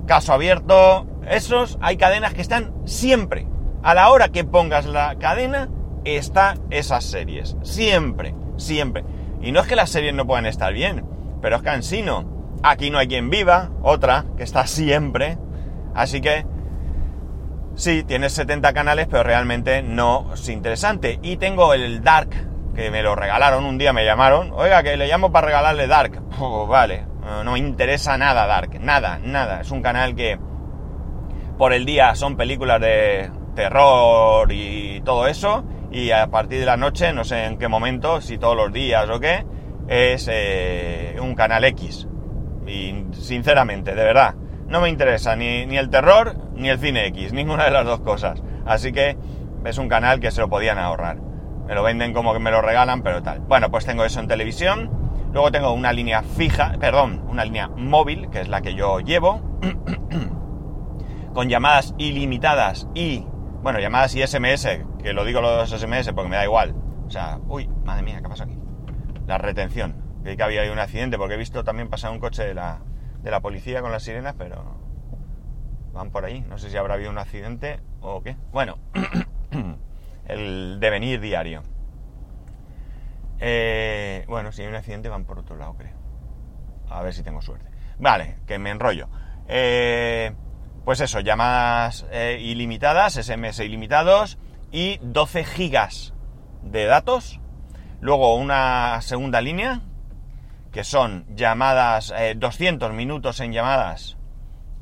Caso 0.07 0.35
Abierto. 0.35 1.07
Esos 1.27 1.79
hay 1.81 1.97
cadenas 1.97 2.35
que 2.35 2.43
están 2.43 2.75
siempre. 2.87 3.47
A 3.83 3.95
la 3.95 4.11
hora 4.11 4.29
que 4.29 4.45
pongas 4.45 4.87
la 4.87 5.17
cadena, 5.17 5.69
está 6.05 6.55
esas 6.71 7.05
series. 7.05 7.57
Siempre, 7.63 8.35
siempre. 8.57 9.05
Y 9.41 9.53
no 9.53 9.61
es 9.61 9.67
que 9.67 9.77
las 9.77 9.91
series 9.91 10.15
no 10.15 10.27
puedan 10.27 10.47
estar 10.47 10.73
bien, 10.73 11.05
pero 11.41 11.57
es 11.57 11.63
cansino 11.63 12.39
Aquí 12.63 12.91
no 12.91 12.99
hay 12.99 13.07
quien 13.07 13.31
viva, 13.31 13.71
otra 13.83 14.25
que 14.37 14.43
está 14.43 14.67
siempre. 14.67 15.39
Así 15.95 16.21
que 16.21 16.45
sí, 17.77 18.03
tienes 18.03 18.33
70 18.33 18.73
canales, 18.73 19.07
pero 19.09 19.23
realmente 19.23 19.83
no 19.83 20.33
es 20.35 20.49
interesante. 20.49 21.21
Y 21.23 21.37
tengo 21.37 21.73
el 21.73 22.03
Dark, 22.03 22.31
que 22.75 22.91
me 22.91 23.03
lo 23.03 23.15
regalaron 23.15 23.65
un 23.65 23.79
día, 23.79 23.93
me 23.93 24.05
llamaron. 24.05 24.51
Oiga, 24.53 24.83
que 24.83 24.97
le 24.97 25.07
llamo 25.07 25.31
para 25.31 25.47
regalarle 25.47 25.87
Dark. 25.87 26.21
vale, 26.69 27.05
no 27.45 27.53
me 27.53 27.59
interesa 27.59 28.19
nada 28.19 28.47
Dark, 28.47 28.81
nada, 28.81 29.21
nada. 29.23 29.61
Es 29.61 29.71
un 29.71 29.83
canal 29.83 30.17
que 30.17 30.39
por 31.57 31.73
el 31.73 31.85
día 31.85 32.15
son 32.17 32.37
películas 32.37 32.81
de 32.81 33.31
terror 33.59 34.53
y 34.53 35.01
todo 35.05 35.27
eso. 35.27 35.65
Y 35.91 36.13
a 36.13 36.29
partir 36.29 36.61
de 36.61 36.67
la 36.67 36.77
noche, 36.77 37.13
no 37.13 37.25
sé 37.25 37.45
en 37.45 37.59
qué 37.59 37.67
momento, 37.67 38.21
si 38.21 38.39
todos 38.39 38.57
los 38.57 38.73
días 38.73 39.09
o 39.11 39.19
qué, 39.19 39.45
es 39.89 40.29
eh, 40.31 41.17
un 41.21 41.35
canal 41.35 41.65
X. 41.65 42.07
Y 42.69 42.95
sinceramente, 43.13 43.97
de 43.97 44.05
verdad, 44.05 44.37
no 44.69 44.81
me 44.81 44.89
interesa 44.89 45.35
ni, 45.35 45.67
ni, 45.67 45.77
el 45.77 45.91
terror 45.91 46.37
ni 46.55 46.69
el 46.69 46.79
cine 46.79 47.07
X, 47.07 47.33
ninguna 47.33 47.65
de 47.65 47.73
las 47.73 47.85
dos 47.85 48.01
cosas. 48.01 48.43
Así 48.65 48.93
que 48.93 49.17
es 49.65 49.79
un 49.79 49.89
canal 49.89 50.21
que 50.21 50.31
se 50.31 50.41
lo 50.41 50.49
podían 50.49 50.79
ahorrar. 50.79 51.17
Me 51.67 51.75
lo 51.75 51.83
venden 51.83 52.13
como 52.15 52.33
que 52.33 52.39
me 52.39 52.53
lo 52.53 52.63
regalan, 52.63 53.03
pero 53.03 53.23
tal. 53.25 53.41
Bueno, 53.41 53.73
pues 53.73 53.85
tengo 53.85 54.05
eso 54.05 54.21
en 54.21 54.29
televisión. 54.29 54.89
Luego 55.33 55.51
tengo 55.51 55.73
una 55.73 55.93
línea 55.93 56.23
fija, 56.23 56.75
perdón, 56.79 57.25
una 57.29 57.45
línea 57.45 57.69
móvil, 57.69 58.31
que 58.31 58.41
es 58.41 58.49
la 58.49 58.61
que 58.61 58.75
yo 58.75 59.01
llevo, 59.01 59.41
con 61.35 61.49
llamadas 61.49 61.95
ilimitadas 61.99 62.89
y, 62.95 63.27
bueno, 63.63 63.79
llamadas 63.79 64.15
y 64.15 64.27
SMS, 64.27 64.69
que 65.03 65.13
lo 65.13 65.25
digo 65.25 65.41
los 65.41 65.71
SMS 65.71 66.13
porque 66.13 66.31
me 66.31 66.37
da 66.37 66.45
igual. 66.45 66.75
O 67.07 67.11
sea, 67.11 67.39
uy, 67.49 67.69
madre 67.85 68.03
mía, 68.03 68.21
¿qué 68.23 68.29
pasa 68.29 68.45
aquí? 68.45 68.59
La 69.27 69.39
retención 69.39 70.09
que 70.37 70.43
había 70.43 70.71
un 70.73 70.79
accidente, 70.79 71.17
porque 71.17 71.35
he 71.35 71.39
visto 71.39 71.65
también 71.65 71.89
pasar 71.89 72.11
un 72.11 72.19
coche 72.19 72.45
de 72.45 72.55
la, 72.55 72.81
de 73.23 73.31
la 73.31 73.41
policía 73.41 73.81
con 73.81 73.93
las 73.93 74.03
sirenas, 74.03 74.35
pero 74.37 74.79
van 75.93 76.11
por 76.11 76.25
ahí. 76.25 76.41
No 76.49 76.59
sé 76.59 76.71
si 76.71 76.77
habrá 76.77 76.95
habido 76.95 77.11
un 77.11 77.19
accidente 77.19 77.81
o 78.01 78.23
qué. 78.23 78.37
Bueno, 78.53 78.79
el 80.27 80.79
devenir 80.81 81.21
diario. 81.21 81.63
Eh, 83.41 84.25
bueno, 84.29 84.53
si 84.53 84.63
hay 84.63 84.69
un 84.69 84.75
accidente 84.75 85.09
van 85.09 85.25
por 85.25 85.39
otro 85.39 85.57
lado, 85.57 85.75
creo. 85.77 85.97
A 86.91 87.03
ver 87.03 87.15
si 87.15 87.23
tengo 87.23 87.41
suerte. 87.41 87.71
Vale, 87.99 88.39
que 88.47 88.59
me 88.59 88.71
enrollo. 88.71 89.09
Eh, 89.47 90.33
pues 90.89 91.03
eso, 91.03 91.21
llamadas 91.21 92.07
eh, 92.11 92.39
ilimitadas, 92.41 93.13
SMS 93.13 93.61
ilimitados 93.61 94.39
y 94.73 94.99
12 95.03 95.45
gigas 95.45 96.15
de 96.63 96.87
datos. 96.87 97.41
Luego 98.01 98.37
una 98.37 99.03
segunda 99.03 99.43
línea 99.43 99.83
que 100.73 100.85
son 100.85 101.27
llamadas, 101.37 102.15
200 102.37 102.89
eh, 102.89 102.93
minutos 102.95 103.39
en 103.41 103.53
llamadas 103.53 104.17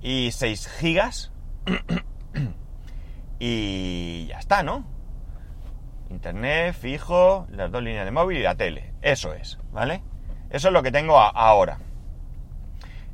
y 0.00 0.30
6 0.30 0.68
gigas. 0.78 1.32
y 3.40 4.26
ya 4.28 4.38
está, 4.38 4.62
¿no? 4.62 4.86
Internet, 6.10 6.76
fijo, 6.80 7.48
las 7.50 7.72
dos 7.72 7.82
líneas 7.82 8.04
de 8.04 8.12
móvil 8.12 8.38
y 8.38 8.42
la 8.44 8.54
tele. 8.54 8.94
Eso 9.02 9.34
es, 9.34 9.58
¿vale? 9.72 10.04
Eso 10.50 10.68
es 10.68 10.72
lo 10.72 10.84
que 10.84 10.92
tengo 10.92 11.18
ahora. 11.18 11.80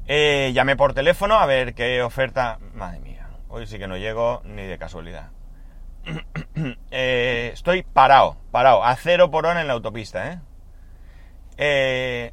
Eh, 0.09 0.51
llamé 0.53 0.77
por 0.77 0.95
teléfono 0.95 1.37
a 1.37 1.47
ver 1.47 1.75
qué 1.75 2.03
oferta... 2.03 2.59
Madre 2.75 2.99
mía, 3.01 3.29
hoy 3.49 3.67
sí 3.67 3.79
que 3.79 3.87
no 3.87 3.97
llego 3.97 4.43
ni 4.45 4.63
de 4.67 4.79
casualidad. 4.79 5.31
Eh, 6.95 7.51
estoy 7.55 7.83
parado, 7.83 8.37
parado, 8.51 8.85
a 8.85 8.95
cero 8.97 9.31
por 9.31 9.47
hora 9.47 9.63
en 9.63 9.67
la 9.67 9.73
autopista, 9.73 10.31
¿eh? 10.31 10.39
eh 11.57 12.33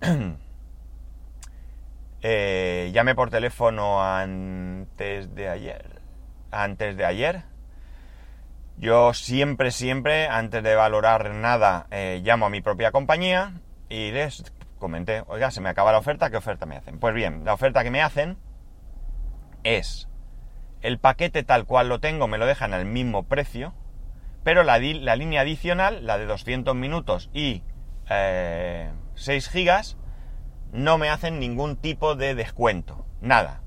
eh, 2.22 2.90
llamé 2.92 3.16
por 3.16 3.30
teléfono 3.30 4.02
antes 4.04 5.34
de 5.34 5.48
ayer. 5.48 6.00
Antes 6.52 6.96
de 6.96 7.04
ayer. 7.04 7.42
Yo 8.78 9.12
siempre, 9.12 9.72
siempre, 9.72 10.28
antes 10.28 10.62
de 10.62 10.74
valorar 10.76 11.34
nada, 11.34 11.86
llamo 11.90 12.46
a 12.46 12.50
mi 12.50 12.60
propia 12.60 12.92
compañía 12.92 13.54
y 13.88 14.12
les 14.12 14.44
comenté, 14.80 15.22
oiga, 15.28 15.52
se 15.52 15.60
me 15.60 15.68
acaba 15.68 15.92
la 15.92 15.98
oferta, 15.98 16.30
¿qué 16.30 16.36
oferta 16.36 16.66
me 16.66 16.76
hacen? 16.76 16.98
Pues 16.98 17.14
bien, 17.14 17.44
la 17.44 17.54
oferta 17.54 17.84
que 17.84 17.92
me 17.92 18.02
hacen 18.02 18.36
es 19.62 20.08
el 20.80 20.98
paquete 20.98 21.44
tal 21.44 21.66
cual 21.66 21.88
lo 21.88 22.00
tengo, 22.00 22.26
me 22.26 22.38
lo 22.38 22.46
dejan 22.46 22.74
al 22.74 22.86
mismo 22.86 23.24
precio, 23.24 23.74
pero 24.42 24.64
la, 24.64 24.78
la 24.78 25.16
línea 25.16 25.42
adicional, 25.42 26.06
la 26.06 26.18
de 26.18 26.26
200 26.26 26.74
minutos 26.74 27.30
y 27.32 27.62
eh, 28.08 28.90
6 29.14 29.48
gigas, 29.48 29.96
no 30.72 30.98
me 30.98 31.10
hacen 31.10 31.38
ningún 31.38 31.76
tipo 31.76 32.14
de 32.16 32.34
descuento, 32.34 33.04
nada. 33.20 33.62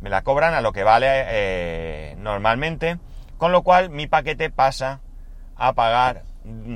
Me 0.00 0.10
la 0.10 0.22
cobran 0.22 0.54
a 0.54 0.60
lo 0.60 0.72
que 0.72 0.84
vale 0.84 1.06
eh, 1.08 2.16
normalmente, 2.18 2.98
con 3.38 3.52
lo 3.52 3.62
cual 3.62 3.90
mi 3.90 4.06
paquete 4.06 4.50
pasa 4.50 5.00
a 5.54 5.72
pagar, 5.74 6.24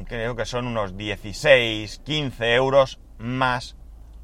creo 0.06 0.36
que 0.36 0.46
son 0.46 0.66
unos 0.66 0.96
16, 0.96 2.00
15 2.04 2.54
euros 2.54 3.00
más 3.18 3.76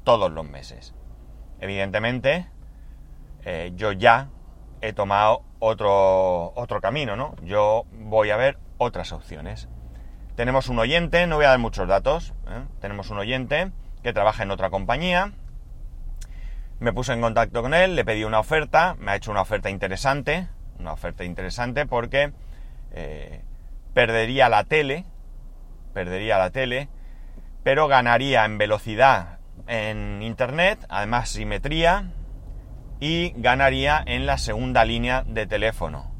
todos 0.07 0.31
los 0.31 0.49
meses. 0.49 0.93
Evidentemente, 1.59 2.47
eh, 3.43 3.73
yo 3.75 3.91
ya 3.91 4.29
he 4.79 4.93
tomado 4.93 5.43
otro, 5.59 6.53
otro 6.55 6.79
camino, 6.79 7.17
¿no? 7.17 7.35
Yo 7.43 7.83
voy 7.91 8.29
a 8.29 8.37
ver 8.37 8.57
otras 8.77 9.11
opciones. 9.11 9.67
Tenemos 10.37 10.69
un 10.69 10.79
oyente, 10.79 11.27
no 11.27 11.35
voy 11.35 11.43
a 11.43 11.49
dar 11.49 11.59
muchos 11.59 11.89
datos, 11.89 12.33
¿eh? 12.47 12.63
tenemos 12.79 13.09
un 13.09 13.17
oyente 13.17 13.73
que 14.01 14.13
trabaja 14.13 14.43
en 14.43 14.51
otra 14.51 14.69
compañía. 14.69 15.33
Me 16.79 16.93
puse 16.93 17.11
en 17.11 17.19
contacto 17.19 17.61
con 17.61 17.73
él, 17.73 17.97
le 17.97 18.05
pedí 18.05 18.23
una 18.23 18.39
oferta, 18.39 18.95
me 18.99 19.11
ha 19.11 19.17
hecho 19.17 19.31
una 19.31 19.41
oferta 19.41 19.69
interesante, 19.69 20.47
una 20.79 20.93
oferta 20.93 21.25
interesante 21.25 21.85
porque 21.85 22.31
eh, 22.93 23.41
perdería 23.93 24.47
la 24.47 24.63
tele, 24.63 25.03
perdería 25.93 26.37
la 26.37 26.51
tele, 26.51 26.87
pero 27.63 27.89
ganaría 27.89 28.45
en 28.45 28.57
velocidad 28.57 29.36
en 29.67 30.21
internet, 30.21 30.85
además 30.89 31.29
simetría, 31.29 32.11
y 32.99 33.33
ganaría 33.37 34.03
en 34.05 34.25
la 34.25 34.37
segunda 34.37 34.85
línea 34.85 35.23
de 35.27 35.45
teléfono 35.45 36.17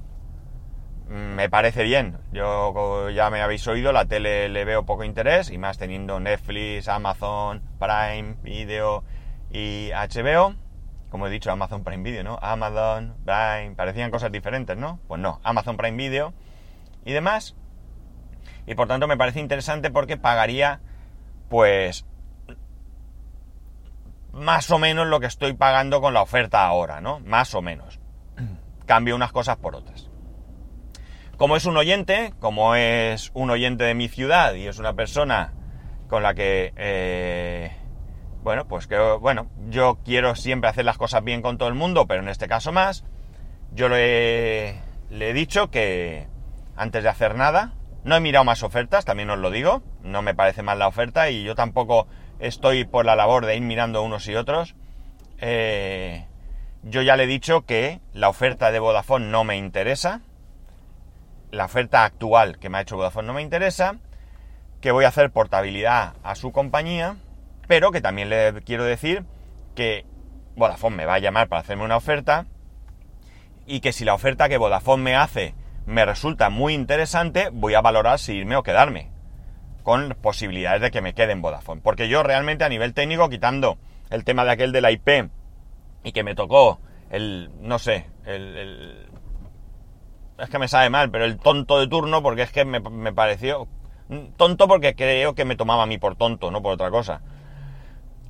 me 1.09 1.49
parece 1.49 1.83
bien. 1.83 2.17
Yo 2.31 3.09
ya 3.09 3.29
me 3.29 3.41
habéis 3.41 3.67
oído, 3.67 3.91
la 3.91 4.05
tele 4.05 4.49
le 4.49 4.65
veo 4.65 4.85
poco 4.85 5.03
interés 5.03 5.49
y 5.49 5.57
más 5.57 5.77
teniendo 5.77 6.19
Netflix, 6.19 6.87
Amazon, 6.87 7.61
Prime 7.79 8.35
Video 8.43 9.03
y 9.49 9.89
HBO. 9.91 10.55
Como 11.09 11.27
he 11.27 11.29
dicho, 11.29 11.51
Amazon 11.51 11.83
Prime 11.83 12.03
Video, 12.03 12.23
¿no? 12.23 12.37
Amazon, 12.41 13.15
Prime, 13.23 13.75
parecían 13.75 14.11
cosas 14.11 14.31
diferentes, 14.31 14.75
¿no? 14.75 14.99
Pues 15.07 15.21
no, 15.21 15.39
Amazon 15.43 15.77
Prime 15.77 15.95
Video 15.95 16.33
y 17.05 17.13
demás. 17.13 17.55
Y 18.65 18.75
por 18.75 18.89
tanto 18.89 19.07
me 19.07 19.15
parece 19.15 19.39
interesante 19.39 19.89
porque 19.89 20.17
pagaría, 20.17 20.81
pues, 21.47 22.05
más 24.37 24.69
o 24.71 24.79
menos 24.79 25.07
lo 25.07 25.19
que 25.19 25.25
estoy 25.25 25.53
pagando 25.53 25.99
con 25.99 26.13
la 26.13 26.21
oferta 26.21 26.65
ahora, 26.65 27.01
¿no? 27.01 27.19
Más 27.21 27.53
o 27.55 27.61
menos. 27.61 27.99
Cambio 28.85 29.15
unas 29.15 29.31
cosas 29.31 29.57
por 29.57 29.75
otras. 29.75 30.09
Como 31.37 31.55
es 31.55 31.65
un 31.65 31.77
oyente, 31.77 32.33
como 32.39 32.75
es 32.75 33.31
un 33.33 33.49
oyente 33.49 33.83
de 33.83 33.93
mi 33.93 34.07
ciudad 34.07 34.53
y 34.53 34.67
es 34.67 34.79
una 34.79 34.93
persona 34.93 35.53
con 36.07 36.23
la 36.23 36.33
que 36.33 36.73
eh, 36.77 37.71
bueno, 38.47 38.65
pues 38.65 38.87
que, 38.87 38.97
bueno, 38.97 39.49
yo 39.67 39.99
quiero 40.05 40.35
siempre 40.35 40.69
hacer 40.69 40.85
las 40.85 40.97
cosas 40.97 41.21
bien 41.21 41.41
con 41.41 41.57
todo 41.57 41.67
el 41.67 41.75
mundo, 41.75 42.07
pero 42.07 42.21
en 42.21 42.29
este 42.29 42.47
caso 42.47 42.71
más, 42.71 43.03
yo 43.73 43.89
le, 43.89 44.79
le 45.09 45.29
he 45.29 45.33
dicho 45.33 45.69
que 45.69 46.27
antes 46.77 47.03
de 47.03 47.09
hacer 47.09 47.35
nada, 47.35 47.73
no 48.05 48.15
he 48.15 48.21
mirado 48.21 48.45
más 48.45 48.63
ofertas, 48.63 49.03
también 49.03 49.29
os 49.29 49.39
lo 49.39 49.51
digo, 49.51 49.83
no 50.01 50.21
me 50.21 50.33
parece 50.33 50.63
mal 50.63 50.79
la 50.79 50.87
oferta 50.87 51.29
y 51.29 51.43
yo 51.43 51.55
tampoco 51.55 52.07
estoy 52.39 52.85
por 52.85 53.05
la 53.05 53.15
labor 53.15 53.45
de 53.45 53.55
ir 53.55 53.61
mirando 53.61 54.03
unos 54.03 54.27
y 54.27 54.35
otros. 54.35 54.75
Eh, 55.39 56.25
yo 56.83 57.01
ya 57.01 57.15
le 57.15 57.23
he 57.23 57.27
dicho 57.27 57.65
que 57.65 57.99
la 58.13 58.29
oferta 58.29 58.71
de 58.71 58.79
Vodafone 58.79 59.27
no 59.27 59.43
me 59.43 59.57
interesa, 59.57 60.21
la 61.51 61.65
oferta 61.65 62.03
actual 62.03 62.59
que 62.59 62.69
me 62.69 62.77
ha 62.77 62.81
hecho 62.81 62.97
Vodafone 62.97 63.27
no 63.27 63.33
me 63.33 63.41
interesa, 63.41 63.95
que 64.81 64.91
voy 64.91 65.05
a 65.05 65.09
hacer 65.09 65.31
portabilidad 65.31 66.13
a 66.23 66.35
su 66.35 66.51
compañía, 66.51 67.17
pero 67.67 67.91
que 67.91 68.01
también 68.01 68.29
le 68.29 68.61
quiero 68.63 68.83
decir 68.83 69.25
que 69.75 70.05
Vodafone 70.55 70.95
me 70.95 71.05
va 71.05 71.15
a 71.15 71.19
llamar 71.19 71.47
para 71.47 71.61
hacerme 71.61 71.83
una 71.83 71.97
oferta 71.97 72.45
y 73.65 73.81
que 73.81 73.91
si 73.91 74.05
la 74.05 74.13
oferta 74.13 74.49
que 74.49 74.57
Vodafone 74.57 75.03
me 75.03 75.15
hace 75.15 75.53
me 75.85 76.05
resulta 76.05 76.49
muy 76.49 76.73
interesante, 76.73 77.49
voy 77.51 77.73
a 77.73 77.81
valorar 77.81 78.19
si 78.19 78.33
irme 78.33 78.55
o 78.55 78.63
quedarme, 78.63 79.09
con 79.87 80.17
posibilidades 80.21 80.81
de 80.81 80.91
que 80.91 80.99
me 80.99 81.13
quede 81.13 81.31
en 81.31 81.41
Vodafone. 81.41 81.79
Porque 81.79 82.09
yo 82.09 82.21
realmente 82.21 82.65
a 82.65 82.67
nivel 82.67 82.93
técnico, 82.93 83.29
quitando 83.29 83.77
el 84.09 84.25
tema 84.25 84.43
de 84.43 84.51
aquel 84.51 84.73
de 84.73 84.81
la 84.81 84.91
IP 84.91 85.29
y 86.03 86.11
que 86.11 86.25
me 86.25 86.35
tocó 86.35 86.81
el, 87.09 87.51
no 87.61 87.79
sé, 87.79 88.05
el, 88.25 89.07
es 90.37 90.49
que 90.49 90.59
me 90.59 90.67
sabe 90.67 90.89
mal, 90.89 91.09
pero 91.09 91.23
el 91.23 91.37
tonto 91.37 91.79
de 91.79 91.87
turno, 91.87 92.21
porque 92.21 92.41
es 92.41 92.51
que 92.51 92.65
me, 92.65 92.81
pareció 93.13 93.69
tonto 94.35 94.67
porque 94.67 94.93
creo 94.93 95.35
que 95.35 95.45
me 95.45 95.55
tomaba 95.55 95.83
a 95.83 95.85
mí 95.85 95.97
por 95.97 96.17
tonto, 96.17 96.51
no 96.51 96.61
por 96.61 96.73
otra 96.73 96.91
cosa. 96.91 97.21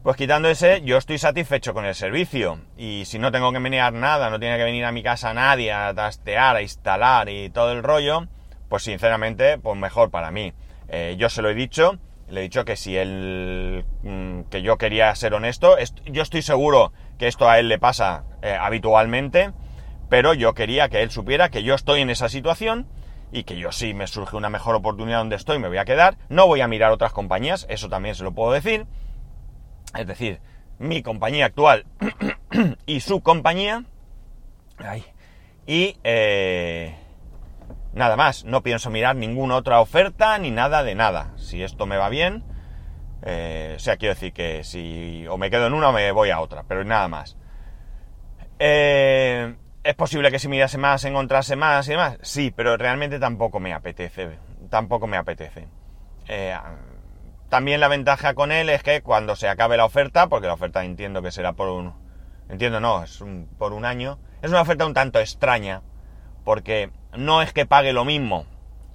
Pues 0.03 0.15
quitando 0.15 0.49
ese, 0.49 0.83
yo 0.83 0.97
estoy 0.97 1.17
satisfecho 1.17 1.73
con 1.73 1.85
el 1.85 1.95
servicio. 1.95 2.59
Y 2.77 3.05
si 3.05 3.17
no 3.17 3.31
tengo 3.31 3.51
que 3.51 3.59
menear 3.59 3.93
nada, 3.93 4.29
no 4.29 4.39
tiene 4.39 4.57
que 4.57 4.63
venir 4.63 4.85
a 4.85 4.91
mi 4.91 5.01
casa 5.01 5.33
nadie 5.33 5.73
a 5.73 5.91
trastear, 5.95 6.55
a 6.55 6.61
instalar 6.61 7.29
y 7.29 7.49
todo 7.49 7.71
el 7.71 7.81
rollo, 7.81 8.27
pues 8.69 8.83
sinceramente, 8.83 9.57
pues 9.57 9.75
mejor 9.75 10.11
para 10.11 10.29
mí. 10.29 10.53
Eh, 10.89 11.15
yo 11.17 11.29
se 11.29 11.41
lo 11.41 11.49
he 11.49 11.53
dicho, 11.53 11.99
le 12.29 12.41
he 12.41 12.43
dicho 12.43 12.65
que 12.65 12.75
si 12.75 12.97
él, 12.97 13.85
mm, 14.03 14.41
que 14.49 14.61
yo 14.61 14.77
quería 14.77 15.13
ser 15.15 15.33
honesto, 15.33 15.77
yo 16.05 16.21
estoy 16.21 16.41
seguro 16.41 16.93
que 17.17 17.27
esto 17.27 17.49
a 17.49 17.59
él 17.59 17.69
le 17.69 17.79
pasa 17.79 18.23
eh, 18.41 18.57
habitualmente, 18.59 19.51
pero 20.09 20.33
yo 20.33 20.53
quería 20.53 20.89
que 20.89 21.01
él 21.01 21.11
supiera 21.11 21.49
que 21.49 21.63
yo 21.63 21.75
estoy 21.75 22.01
en 22.01 22.09
esa 22.09 22.29
situación 22.29 22.87
y 23.31 23.43
que 23.43 23.57
yo 23.57 23.71
si 23.71 23.93
me 23.93 24.07
surge 24.07 24.37
una 24.37 24.49
mejor 24.49 24.75
oportunidad 24.75 25.19
donde 25.19 25.35
estoy 25.35 25.59
me 25.59 25.67
voy 25.67 25.77
a 25.77 25.85
quedar, 25.85 26.17
no 26.29 26.47
voy 26.47 26.61
a 26.61 26.67
mirar 26.67 26.91
otras 26.91 27.13
compañías, 27.13 27.65
eso 27.69 27.89
también 27.89 28.15
se 28.15 28.23
lo 28.23 28.33
puedo 28.33 28.51
decir, 28.51 28.85
es 29.97 30.07
decir, 30.07 30.39
mi 30.79 31.01
compañía 31.01 31.45
actual 31.45 31.85
y 32.85 32.99
su 33.01 33.21
compañía. 33.21 33.83
y 35.65 35.97
eh, 36.03 36.95
nada 37.97 38.15
más, 38.15 38.45
no 38.45 38.63
pienso 38.63 38.89
mirar 38.89 39.15
ninguna 39.15 39.55
otra 39.55 39.79
oferta 39.81 40.37
ni 40.37 40.51
nada 40.51 40.83
de 40.83 40.95
nada. 40.95 41.33
Si 41.37 41.61
esto 41.63 41.85
me 41.85 41.97
va 41.97 42.09
bien, 42.09 42.43
eh, 43.23 43.73
o 43.75 43.79
sea, 43.79 43.97
quiero 43.97 44.13
decir 44.13 44.33
que 44.33 44.63
si 44.63 45.25
o 45.27 45.37
me 45.37 45.49
quedo 45.49 45.67
en 45.67 45.73
una 45.73 45.89
o 45.89 45.93
me 45.93 46.11
voy 46.11 46.29
a 46.29 46.39
otra, 46.39 46.63
pero 46.67 46.83
nada 46.83 47.07
más. 47.07 47.37
Eh, 48.59 49.55
es 49.83 49.95
posible 49.95 50.31
que 50.31 50.39
si 50.39 50.47
mirase 50.47 50.77
más 50.77 51.03
encontrase 51.05 51.55
más 51.55 51.87
y 51.87 51.91
demás, 51.91 52.17
sí, 52.21 52.51
pero 52.55 52.77
realmente 52.77 53.19
tampoco 53.19 53.59
me 53.59 53.73
apetece, 53.73 54.37
tampoco 54.69 55.07
me 55.07 55.17
apetece. 55.17 55.67
También 57.49 57.79
la 57.79 57.87
ventaja 57.87 58.33
con 58.33 58.51
él 58.51 58.69
es 58.69 58.83
que 58.83 59.01
cuando 59.01 59.37
se 59.37 59.47
acabe 59.47 59.77
la 59.77 59.85
oferta, 59.85 60.27
porque 60.27 60.47
la 60.47 60.53
oferta 60.53 60.83
entiendo 60.83 61.21
que 61.21 61.31
será 61.31 61.53
por 61.53 61.69
un... 61.69 61.93
Entiendo, 62.49 62.81
no, 62.81 63.03
es 63.03 63.23
por 63.57 63.71
un 63.71 63.85
año. 63.85 64.19
Es 64.41 64.49
una 64.49 64.61
oferta 64.61 64.85
un 64.85 64.93
tanto 64.93 65.19
extraña, 65.19 65.81
porque 66.43 66.91
no 67.17 67.41
es 67.41 67.51
que 67.51 67.65
pague 67.65 67.93
lo 67.93 68.05
mismo, 68.05 68.45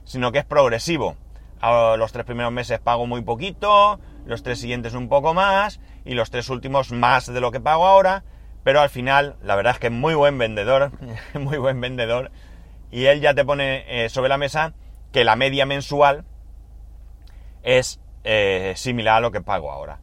sino 0.05 0.33
que 0.33 0.39
es 0.39 0.45
progresivo. 0.45 1.17
Los 1.61 2.13
tres 2.13 2.25
primeros 2.25 2.53
meses 2.53 2.81
pago 2.81 3.07
muy 3.07 3.23
poquito, 3.23 4.01
los 4.27 4.43
tres 4.43 4.59
siguientes 4.59 4.95
un 4.95 5.09
poco 5.09 5.35
más, 5.35 5.81
y 6.05 6.15
los 6.15 6.31
tres 6.31 6.49
últimos 6.49 6.91
más 6.93 7.33
de 7.33 7.41
lo 7.41 7.53
que 7.53 7.61
pago 7.61 7.87
ahora, 7.87 8.25
pero 8.65 8.81
al 8.81 8.91
final, 8.91 9.37
la 9.43 9.57
verdad 9.57 9.75
es 9.75 9.79
que 9.79 9.87
es 9.89 9.93
muy 9.93 10.15
buen 10.15 10.39
vendedor, 10.39 10.93
muy 11.35 11.59
buen 11.59 11.81
vendedor, 11.81 12.31
y 12.91 13.07
él 13.07 13.21
ya 13.21 13.35
te 13.35 13.45
pone 13.45 13.85
eh, 14.05 14.09
sobre 14.09 14.29
la 14.29 14.39
mesa 14.39 14.75
que 15.13 15.25
la 15.25 15.37
media 15.37 15.67
mensual 15.67 16.25
es 17.63 18.01
eh, 18.25 18.73
similar 18.77 19.17
a 19.17 19.21
lo 19.21 19.31
que 19.31 19.41
pago 19.41 19.71
ahora. 19.71 20.01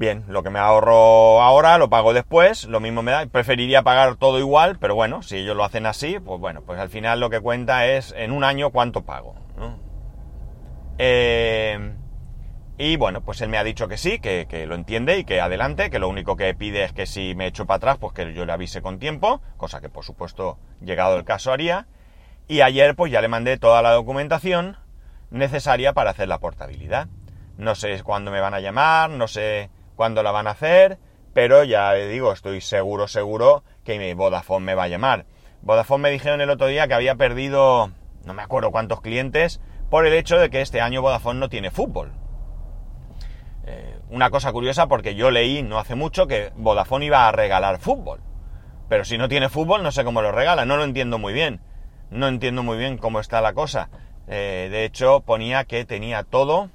Bien, 0.00 0.24
lo 0.28 0.42
que 0.42 0.48
me 0.48 0.58
ahorro 0.58 1.42
ahora 1.42 1.76
lo 1.76 1.90
pago 1.90 2.14
después, 2.14 2.64
lo 2.64 2.80
mismo 2.80 3.02
me 3.02 3.12
da, 3.12 3.26
preferiría 3.26 3.82
pagar 3.82 4.16
todo 4.16 4.38
igual, 4.38 4.78
pero 4.78 4.94
bueno, 4.94 5.22
si 5.22 5.36
ellos 5.36 5.54
lo 5.54 5.62
hacen 5.62 5.84
así, 5.84 6.18
pues 6.18 6.40
bueno, 6.40 6.62
pues 6.62 6.80
al 6.80 6.88
final 6.88 7.20
lo 7.20 7.28
que 7.28 7.38
cuenta 7.38 7.86
es 7.86 8.14
en 8.16 8.32
un 8.32 8.42
año 8.42 8.70
cuánto 8.70 9.02
pago. 9.02 9.34
Eh, 10.96 11.92
y 12.78 12.96
bueno, 12.96 13.20
pues 13.20 13.42
él 13.42 13.50
me 13.50 13.58
ha 13.58 13.62
dicho 13.62 13.88
que 13.88 13.98
sí, 13.98 14.20
que, 14.20 14.46
que, 14.48 14.66
lo 14.66 14.74
entiende 14.74 15.18
y 15.18 15.24
que 15.24 15.42
adelante, 15.42 15.90
que 15.90 15.98
lo 15.98 16.08
único 16.08 16.34
que 16.34 16.54
pide 16.54 16.84
es 16.84 16.94
que 16.94 17.04
si 17.04 17.34
me 17.34 17.46
echo 17.46 17.66
para 17.66 17.76
atrás, 17.76 17.98
pues 17.98 18.14
que 18.14 18.32
yo 18.32 18.46
le 18.46 18.52
avise 18.52 18.80
con 18.80 18.98
tiempo, 18.98 19.42
cosa 19.58 19.82
que 19.82 19.90
por 19.90 20.06
supuesto, 20.06 20.56
llegado 20.80 21.18
el 21.18 21.24
caso, 21.24 21.52
haría. 21.52 21.88
Y 22.48 22.62
ayer 22.62 22.96
pues 22.96 23.12
ya 23.12 23.20
le 23.20 23.28
mandé 23.28 23.58
toda 23.58 23.82
la 23.82 23.90
documentación 23.90 24.78
necesaria 25.28 25.92
para 25.92 26.12
hacer 26.12 26.26
la 26.26 26.38
portabilidad. 26.38 27.08
No 27.58 27.74
sé 27.74 28.02
cuándo 28.02 28.30
me 28.30 28.40
van 28.40 28.54
a 28.54 28.60
llamar, 28.60 29.10
no 29.10 29.28
sé 29.28 29.68
cuándo 30.00 30.22
la 30.22 30.30
van 30.30 30.46
a 30.46 30.52
hacer, 30.52 30.96
pero 31.34 31.62
ya 31.62 31.92
digo, 31.92 32.32
estoy 32.32 32.62
seguro, 32.62 33.06
seguro 33.06 33.64
que 33.84 34.14
Vodafone 34.14 34.64
me 34.64 34.74
va 34.74 34.84
a 34.84 34.88
llamar. 34.88 35.26
Vodafone 35.60 36.04
me 36.04 36.10
dijeron 36.10 36.40
el 36.40 36.48
otro 36.48 36.68
día 36.68 36.88
que 36.88 36.94
había 36.94 37.16
perdido, 37.16 37.90
no 38.24 38.32
me 38.32 38.40
acuerdo 38.40 38.70
cuántos 38.70 39.02
clientes, 39.02 39.60
por 39.90 40.06
el 40.06 40.14
hecho 40.14 40.38
de 40.38 40.48
que 40.48 40.62
este 40.62 40.80
año 40.80 41.02
Vodafone 41.02 41.38
no 41.38 41.50
tiene 41.50 41.70
fútbol. 41.70 42.12
Eh, 43.66 43.98
una 44.08 44.30
cosa 44.30 44.50
curiosa 44.52 44.86
porque 44.86 45.14
yo 45.14 45.30
leí 45.30 45.62
no 45.62 45.78
hace 45.78 45.96
mucho 45.96 46.26
que 46.26 46.50
Vodafone 46.56 47.04
iba 47.04 47.28
a 47.28 47.32
regalar 47.32 47.78
fútbol. 47.78 48.22
Pero 48.88 49.04
si 49.04 49.18
no 49.18 49.28
tiene 49.28 49.50
fútbol, 49.50 49.82
no 49.82 49.92
sé 49.92 50.02
cómo 50.02 50.22
lo 50.22 50.32
regala, 50.32 50.64
no 50.64 50.78
lo 50.78 50.84
entiendo 50.84 51.18
muy 51.18 51.34
bien. 51.34 51.60
No 52.08 52.26
entiendo 52.26 52.62
muy 52.62 52.78
bien 52.78 52.96
cómo 52.96 53.20
está 53.20 53.42
la 53.42 53.52
cosa. 53.52 53.90
Eh, 54.28 54.68
de 54.70 54.86
hecho, 54.86 55.20
ponía 55.20 55.66
que 55.66 55.84
tenía 55.84 56.22
todo, 56.22 56.70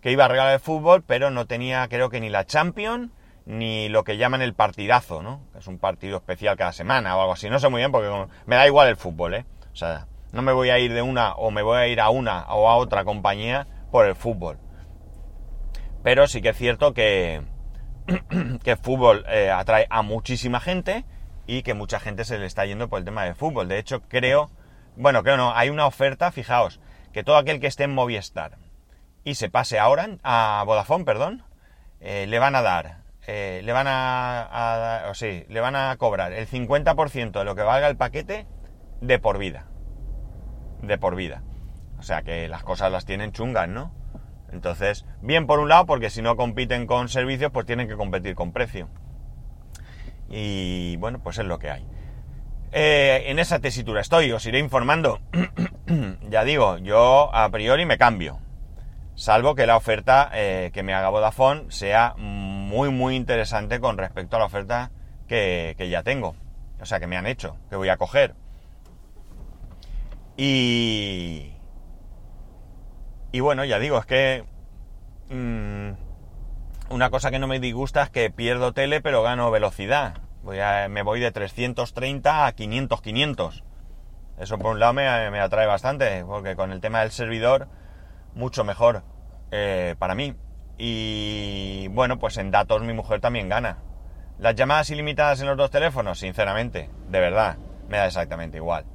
que 0.00 0.10
iba 0.10 0.24
a 0.24 0.28
regalar 0.28 0.54
el 0.54 0.60
fútbol, 0.60 1.02
pero 1.02 1.30
no 1.30 1.46
tenía, 1.46 1.86
creo 1.88 2.08
que 2.08 2.20
ni 2.20 2.30
la 2.30 2.46
Champions, 2.46 3.10
ni 3.44 3.88
lo 3.88 4.04
que 4.04 4.16
llaman 4.16 4.42
el 4.42 4.54
partidazo, 4.54 5.22
¿no? 5.22 5.42
Que 5.52 5.58
es 5.58 5.66
un 5.66 5.78
partido 5.78 6.18
especial 6.18 6.56
cada 6.56 6.72
semana 6.72 7.16
o 7.16 7.20
algo 7.20 7.32
así. 7.32 7.50
No 7.50 7.58
sé 7.58 7.68
muy 7.68 7.80
bien 7.80 7.92
porque 7.92 8.10
me 8.46 8.56
da 8.56 8.66
igual 8.66 8.88
el 8.88 8.96
fútbol, 8.96 9.34
¿eh? 9.34 9.46
O 9.72 9.76
sea, 9.76 10.06
no 10.32 10.42
me 10.42 10.52
voy 10.52 10.70
a 10.70 10.78
ir 10.78 10.92
de 10.92 11.02
una 11.02 11.34
o 11.34 11.50
me 11.50 11.62
voy 11.62 11.78
a 11.78 11.86
ir 11.88 12.00
a 12.00 12.10
una 12.10 12.44
o 12.48 12.68
a 12.68 12.76
otra 12.76 13.04
compañía 13.04 13.66
por 13.90 14.06
el 14.06 14.14
fútbol. 14.14 14.58
Pero 16.02 16.26
sí 16.26 16.40
que 16.40 16.50
es 16.50 16.56
cierto 16.56 16.94
que, 16.94 17.42
que 18.64 18.70
el 18.70 18.78
fútbol 18.78 19.24
eh, 19.28 19.50
atrae 19.50 19.86
a 19.90 20.02
muchísima 20.02 20.60
gente 20.60 21.04
y 21.46 21.62
que 21.62 21.74
mucha 21.74 22.00
gente 22.00 22.24
se 22.24 22.38
le 22.38 22.46
está 22.46 22.64
yendo 22.64 22.88
por 22.88 23.00
el 23.00 23.04
tema 23.04 23.24
del 23.24 23.34
fútbol. 23.34 23.68
De 23.68 23.78
hecho, 23.78 24.02
creo, 24.02 24.50
bueno, 24.96 25.22
creo 25.22 25.36
no, 25.36 25.54
hay 25.54 25.68
una 25.68 25.86
oferta, 25.86 26.32
fijaos, 26.32 26.80
que 27.12 27.24
todo 27.24 27.36
aquel 27.36 27.60
que 27.60 27.66
esté 27.66 27.84
en 27.84 27.94
Movistar 27.94 28.56
y 29.24 29.34
se 29.34 29.50
pase 29.50 29.78
ahora 29.78 30.08
a 30.22 30.62
Vodafone, 30.66 31.04
perdón, 31.04 31.44
eh, 32.00 32.26
le 32.28 32.38
van 32.38 32.54
a 32.54 32.62
dar, 32.62 33.02
eh, 33.26 33.60
le 33.64 33.72
van 33.72 33.86
a, 33.88 35.06
o 35.10 35.14
sí, 35.14 35.44
le 35.48 35.60
van 35.60 35.76
a 35.76 35.96
cobrar 35.96 36.32
el 36.32 36.48
50% 36.48 37.38
de 37.38 37.44
lo 37.44 37.54
que 37.54 37.62
valga 37.62 37.88
el 37.88 37.96
paquete 37.96 38.46
de 39.00 39.18
por 39.18 39.38
vida. 39.38 39.66
De 40.82 40.98
por 40.98 41.14
vida. 41.14 41.42
O 41.98 42.02
sea 42.02 42.22
que 42.22 42.48
las 42.48 42.62
cosas 42.62 42.90
las 42.90 43.04
tienen 43.04 43.32
chungas, 43.32 43.68
¿no? 43.68 43.92
Entonces, 44.52 45.04
bien 45.20 45.46
por 45.46 45.60
un 45.60 45.68
lado, 45.68 45.86
porque 45.86 46.10
si 46.10 46.22
no 46.22 46.36
compiten 46.36 46.86
con 46.86 47.08
servicios, 47.08 47.52
pues 47.52 47.66
tienen 47.66 47.88
que 47.88 47.96
competir 47.96 48.34
con 48.34 48.52
precio. 48.52 48.88
Y 50.28 50.96
bueno, 50.96 51.20
pues 51.22 51.38
es 51.38 51.44
lo 51.44 51.58
que 51.58 51.70
hay. 51.70 51.86
Eh, 52.72 53.24
en 53.26 53.38
esa 53.38 53.58
tesitura 53.58 54.00
estoy, 54.00 54.32
os 54.32 54.46
iré 54.46 54.58
informando. 54.58 55.20
ya 56.30 56.44
digo, 56.44 56.78
yo 56.78 57.34
a 57.34 57.48
priori 57.50 57.84
me 57.84 57.98
cambio. 57.98 58.38
Salvo 59.14 59.54
que 59.54 59.66
la 59.66 59.76
oferta 59.76 60.30
eh, 60.32 60.70
que 60.72 60.82
me 60.82 60.94
haga 60.94 61.10
Vodafone 61.10 61.70
sea 61.70 62.14
muy, 62.16 62.90
muy 62.90 63.16
interesante 63.16 63.80
con 63.80 63.98
respecto 63.98 64.36
a 64.36 64.38
la 64.38 64.46
oferta 64.46 64.90
que, 65.28 65.74
ya 65.90 66.02
tengo. 66.02 66.34
O 66.80 66.86
sea, 66.86 67.00
que 67.00 67.06
me 67.06 67.16
han 67.16 67.26
hecho, 67.26 67.56
que 67.68 67.76
voy 67.76 67.88
a 67.88 67.96
coger. 67.96 68.34
Y... 70.36 71.52
Y 73.32 73.40
bueno, 73.40 73.64
ya 73.64 73.78
digo, 73.78 73.98
es 73.98 74.06
que... 74.06 74.44
Mm, 75.28 75.92
una 76.88 77.10
cosa 77.10 77.30
que 77.30 77.38
no 77.38 77.46
me 77.46 77.60
disgusta 77.60 78.02
es 78.02 78.10
que 78.10 78.30
pierdo 78.30 78.72
tele 78.72 79.00
pero 79.00 79.22
gano 79.22 79.50
velocidad. 79.50 80.14
Voy 80.42 80.58
me 80.88 81.02
voy 81.02 81.20
de 81.20 81.30
330 81.30 82.46
a 82.46 82.52
500, 82.52 83.02
500. 83.02 83.64
Eso 84.40 84.58
por 84.58 84.72
un 84.72 84.80
lado 84.80 84.94
me, 84.94 85.06
atrae 85.06 85.66
bastante, 85.66 86.24
porque 86.24 86.56
con 86.56 86.72
el 86.72 86.80
tema 86.80 87.00
del 87.00 87.10
servidor, 87.10 87.68
mucho 88.34 88.64
mejor 88.64 89.02
eh, 89.50 89.94
para 89.98 90.14
mí. 90.14 90.34
Y 90.78 91.88
bueno, 91.88 92.18
pues 92.18 92.36
en 92.38 92.50
datos 92.50 92.82
mi 92.82 92.92
mujer 92.92 93.20
también 93.20 93.48
gana. 93.48 93.78
Las 94.38 94.54
llamadas 94.54 94.88
ilimitadas 94.90 95.40
en 95.42 95.48
los 95.48 95.56
dos 95.56 95.70
teléfonos, 95.70 96.18
sinceramente, 96.18 96.88
de 97.08 97.20
verdad, 97.20 97.58
me 97.88 97.98
da 97.98 98.06
exactamente 98.06 98.56
igual. 98.56 98.86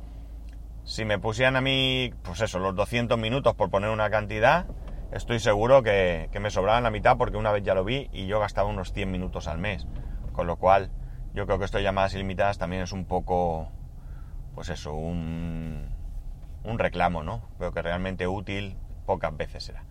Si 0.84 1.06
me 1.06 1.20
pusieran 1.20 1.56
a 1.56 1.62
mí, 1.62 2.12
pues 2.24 2.42
eso, 2.42 2.58
los 2.58 2.76
200 2.76 3.18
minutos 3.20 3.54
por 3.54 3.70
poner 3.70 3.92
una 3.92 4.10
cantidad, 4.10 4.66
estoy 5.12 5.40
seguro 5.40 5.84
que, 5.84 6.30
me 6.40 6.50
sobraban 6.50 6.84
la 6.84 6.90
mitad 6.90 7.18
porque 7.18 7.38
una 7.38 7.52
vez 7.52 7.64
ya 7.64 7.76
lo 7.76 7.84
vi 7.84 8.10
y 8.12 8.26
yo 8.26 8.40
gastaba 8.40 8.70
unos 8.70 8.92
100 8.94 9.12
minutos 9.12 9.48
al 9.48 9.60
mes. 9.60 9.86
Con 10.32 10.48
lo 10.48 10.58
cual, 10.58 10.90
yo 11.36 11.46
creo 11.46 11.60
que 11.60 11.66
esto 11.66 11.78
de 11.78 11.84
llamadas 11.84 12.16
ilimitadas 12.16 12.58
también 12.58 12.82
es 12.82 12.92
un 12.92 13.06
poco, 13.06 13.70
pues 14.56 14.70
eso, 14.70 14.94
un, 14.94 15.90
un 16.64 16.80
reclamo, 16.80 17.24
¿no? 17.24 17.42
Creo 17.58 17.72
que 17.72 17.82
realmente 17.84 18.28
útil 18.28 18.78
pocas 19.06 19.36
veces 19.36 19.64
será. 19.64 19.84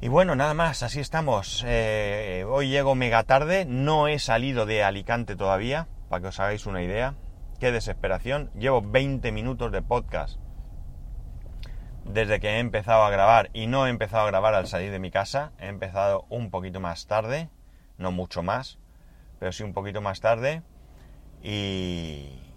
Y 0.00 0.08
bueno, 0.08 0.34
nada 0.34 0.54
más, 0.54 0.82
así 0.82 0.98
estamos. 0.98 1.62
Eh, 1.66 2.44
hoy 2.48 2.68
llego 2.68 2.94
mega 2.94 3.22
tarde, 3.24 3.66
no 3.66 4.08
he 4.08 4.18
salido 4.18 4.64
de 4.64 4.82
Alicante 4.82 5.36
todavía, 5.36 5.88
para 6.08 6.22
que 6.22 6.28
os 6.28 6.40
hagáis 6.40 6.66
una 6.66 6.82
idea. 6.82 7.14
Qué 7.58 7.70
desesperación. 7.70 8.50
Llevo 8.54 8.80
20 8.80 9.30
minutos 9.30 9.70
de 9.72 9.82
podcast 9.82 10.38
desde 12.04 12.40
que 12.40 12.48
he 12.48 12.58
empezado 12.58 13.02
a 13.02 13.10
grabar 13.10 13.50
y 13.52 13.66
no 13.66 13.86
he 13.86 13.90
empezado 13.90 14.24
a 14.24 14.26
grabar 14.26 14.54
al 14.54 14.66
salir 14.66 14.90
de 14.90 14.98
mi 14.98 15.10
casa. 15.10 15.52
He 15.58 15.68
empezado 15.68 16.26
un 16.28 16.50
poquito 16.50 16.80
más 16.80 17.06
tarde, 17.06 17.50
no 17.98 18.10
mucho 18.10 18.42
más, 18.42 18.78
pero 19.38 19.52
sí 19.52 19.62
un 19.62 19.74
poquito 19.74 20.00
más 20.00 20.20
tarde. 20.20 20.62
Y, 21.42 22.49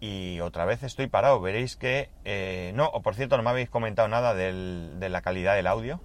y 0.00 0.40
otra 0.40 0.64
vez 0.64 0.82
estoy 0.82 1.06
parado. 1.06 1.40
Veréis 1.40 1.76
que... 1.76 2.10
Eh, 2.24 2.72
no, 2.74 2.86
o 2.86 3.02
por 3.02 3.14
cierto, 3.14 3.36
no 3.36 3.42
me 3.42 3.50
habéis 3.50 3.68
comentado 3.68 4.08
nada 4.08 4.34
de 4.34 5.08
la 5.08 5.20
calidad 5.20 5.54
del 5.54 5.66
audio. 5.66 6.00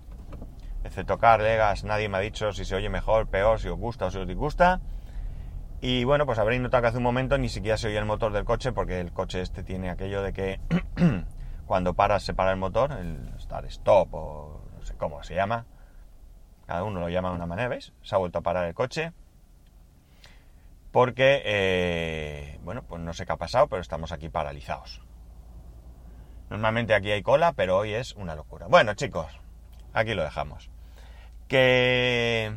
Excepto 0.83 1.17
Legas, 1.39 1.83
nadie 1.83 2.09
me 2.09 2.17
ha 2.17 2.19
dicho 2.19 2.51
si 2.51 2.63
se 2.63 2.75
oye 2.75 2.89
mejor, 2.89 3.27
peor, 3.27 3.59
si 3.59 3.69
os 3.69 3.77
gusta 3.77 4.05
o 4.05 4.11
si 4.11 4.19
os 4.19 4.27
disgusta. 4.27 4.81
Y 5.81 6.03
bueno, 6.03 6.25
pues 6.25 6.37
habréis 6.37 6.61
notado 6.61 6.81
que 6.81 6.87
hace 6.89 6.97
un 6.97 7.03
momento 7.03 7.37
ni 7.37 7.49
siquiera 7.49 7.77
se 7.77 7.87
oye 7.87 7.97
el 7.97 8.05
motor 8.05 8.31
del 8.33 8.45
coche 8.45 8.71
porque 8.71 8.99
el 8.99 9.11
coche 9.11 9.41
este 9.41 9.63
tiene 9.63 9.89
aquello 9.89 10.21
de 10.21 10.31
que 10.31 10.59
cuando 11.65 11.95
paras 11.95 12.23
se 12.23 12.33
para 12.33 12.51
el 12.51 12.57
motor, 12.57 12.91
el 12.91 13.33
start 13.39 13.65
stop 13.67 14.13
o 14.13 14.61
no 14.75 14.85
sé 14.85 14.95
cómo 14.95 15.23
se 15.23 15.33
llama. 15.33 15.65
Cada 16.67 16.83
uno 16.83 16.99
lo 16.99 17.09
llama 17.09 17.29
de 17.29 17.35
una 17.35 17.45
manera, 17.45 17.67
¿veis? 17.67 17.93
Se 18.03 18.15
ha 18.15 18.17
vuelto 18.17 18.39
a 18.39 18.41
parar 18.41 18.65
el 18.65 18.73
coche. 18.73 19.11
Porque, 20.95 21.41
eh, 21.43 22.57
bueno, 22.63 22.81
pues 22.83 23.01
no 23.01 23.11
sé 23.11 23.25
qué 23.25 23.33
ha 23.33 23.35
pasado, 23.35 23.67
pero 23.67 23.81
estamos 23.81 24.13
aquí 24.13 24.29
paralizados. 24.29 25.01
Normalmente 26.49 26.93
aquí 26.93 27.11
hay 27.11 27.21
cola, 27.21 27.51
pero 27.51 27.75
hoy 27.79 27.93
es 27.93 28.13
una 28.15 28.33
locura. 28.33 28.67
Bueno, 28.67 28.93
chicos, 28.93 29.27
aquí 29.91 30.13
lo 30.13 30.23
dejamos. 30.23 30.71
Que 31.49 32.53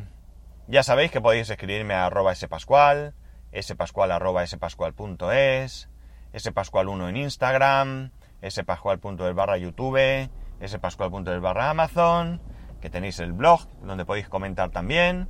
ya 0.69 0.83
sabéis 0.83 1.11
que 1.11 1.19
podéis 1.19 1.49
escribirme 1.49 1.95
a 1.95 2.05
arroba 2.05 2.33
spascual, 2.33 3.13
spascual 3.61 4.09
arroba 4.09 4.47
spascual.es, 4.47 5.89
spascual1 6.31 7.09
en 7.09 7.17
Instagram, 7.17 8.11
spascual.es 8.41 9.35
barra 9.35 9.57
YouTube, 9.57 10.29
spascual.es 10.65 11.41
barra 11.41 11.71
Amazon, 11.71 12.41
que 12.79 12.89
tenéis 12.89 13.19
el 13.19 13.33
blog 13.33 13.67
donde 13.81 14.05
podéis 14.05 14.29
comentar 14.29 14.69
también 14.69 15.27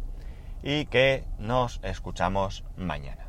y 0.64 0.86
que 0.86 1.24
nos 1.38 1.80
escuchamos 1.84 2.64
mañana. 2.76 3.29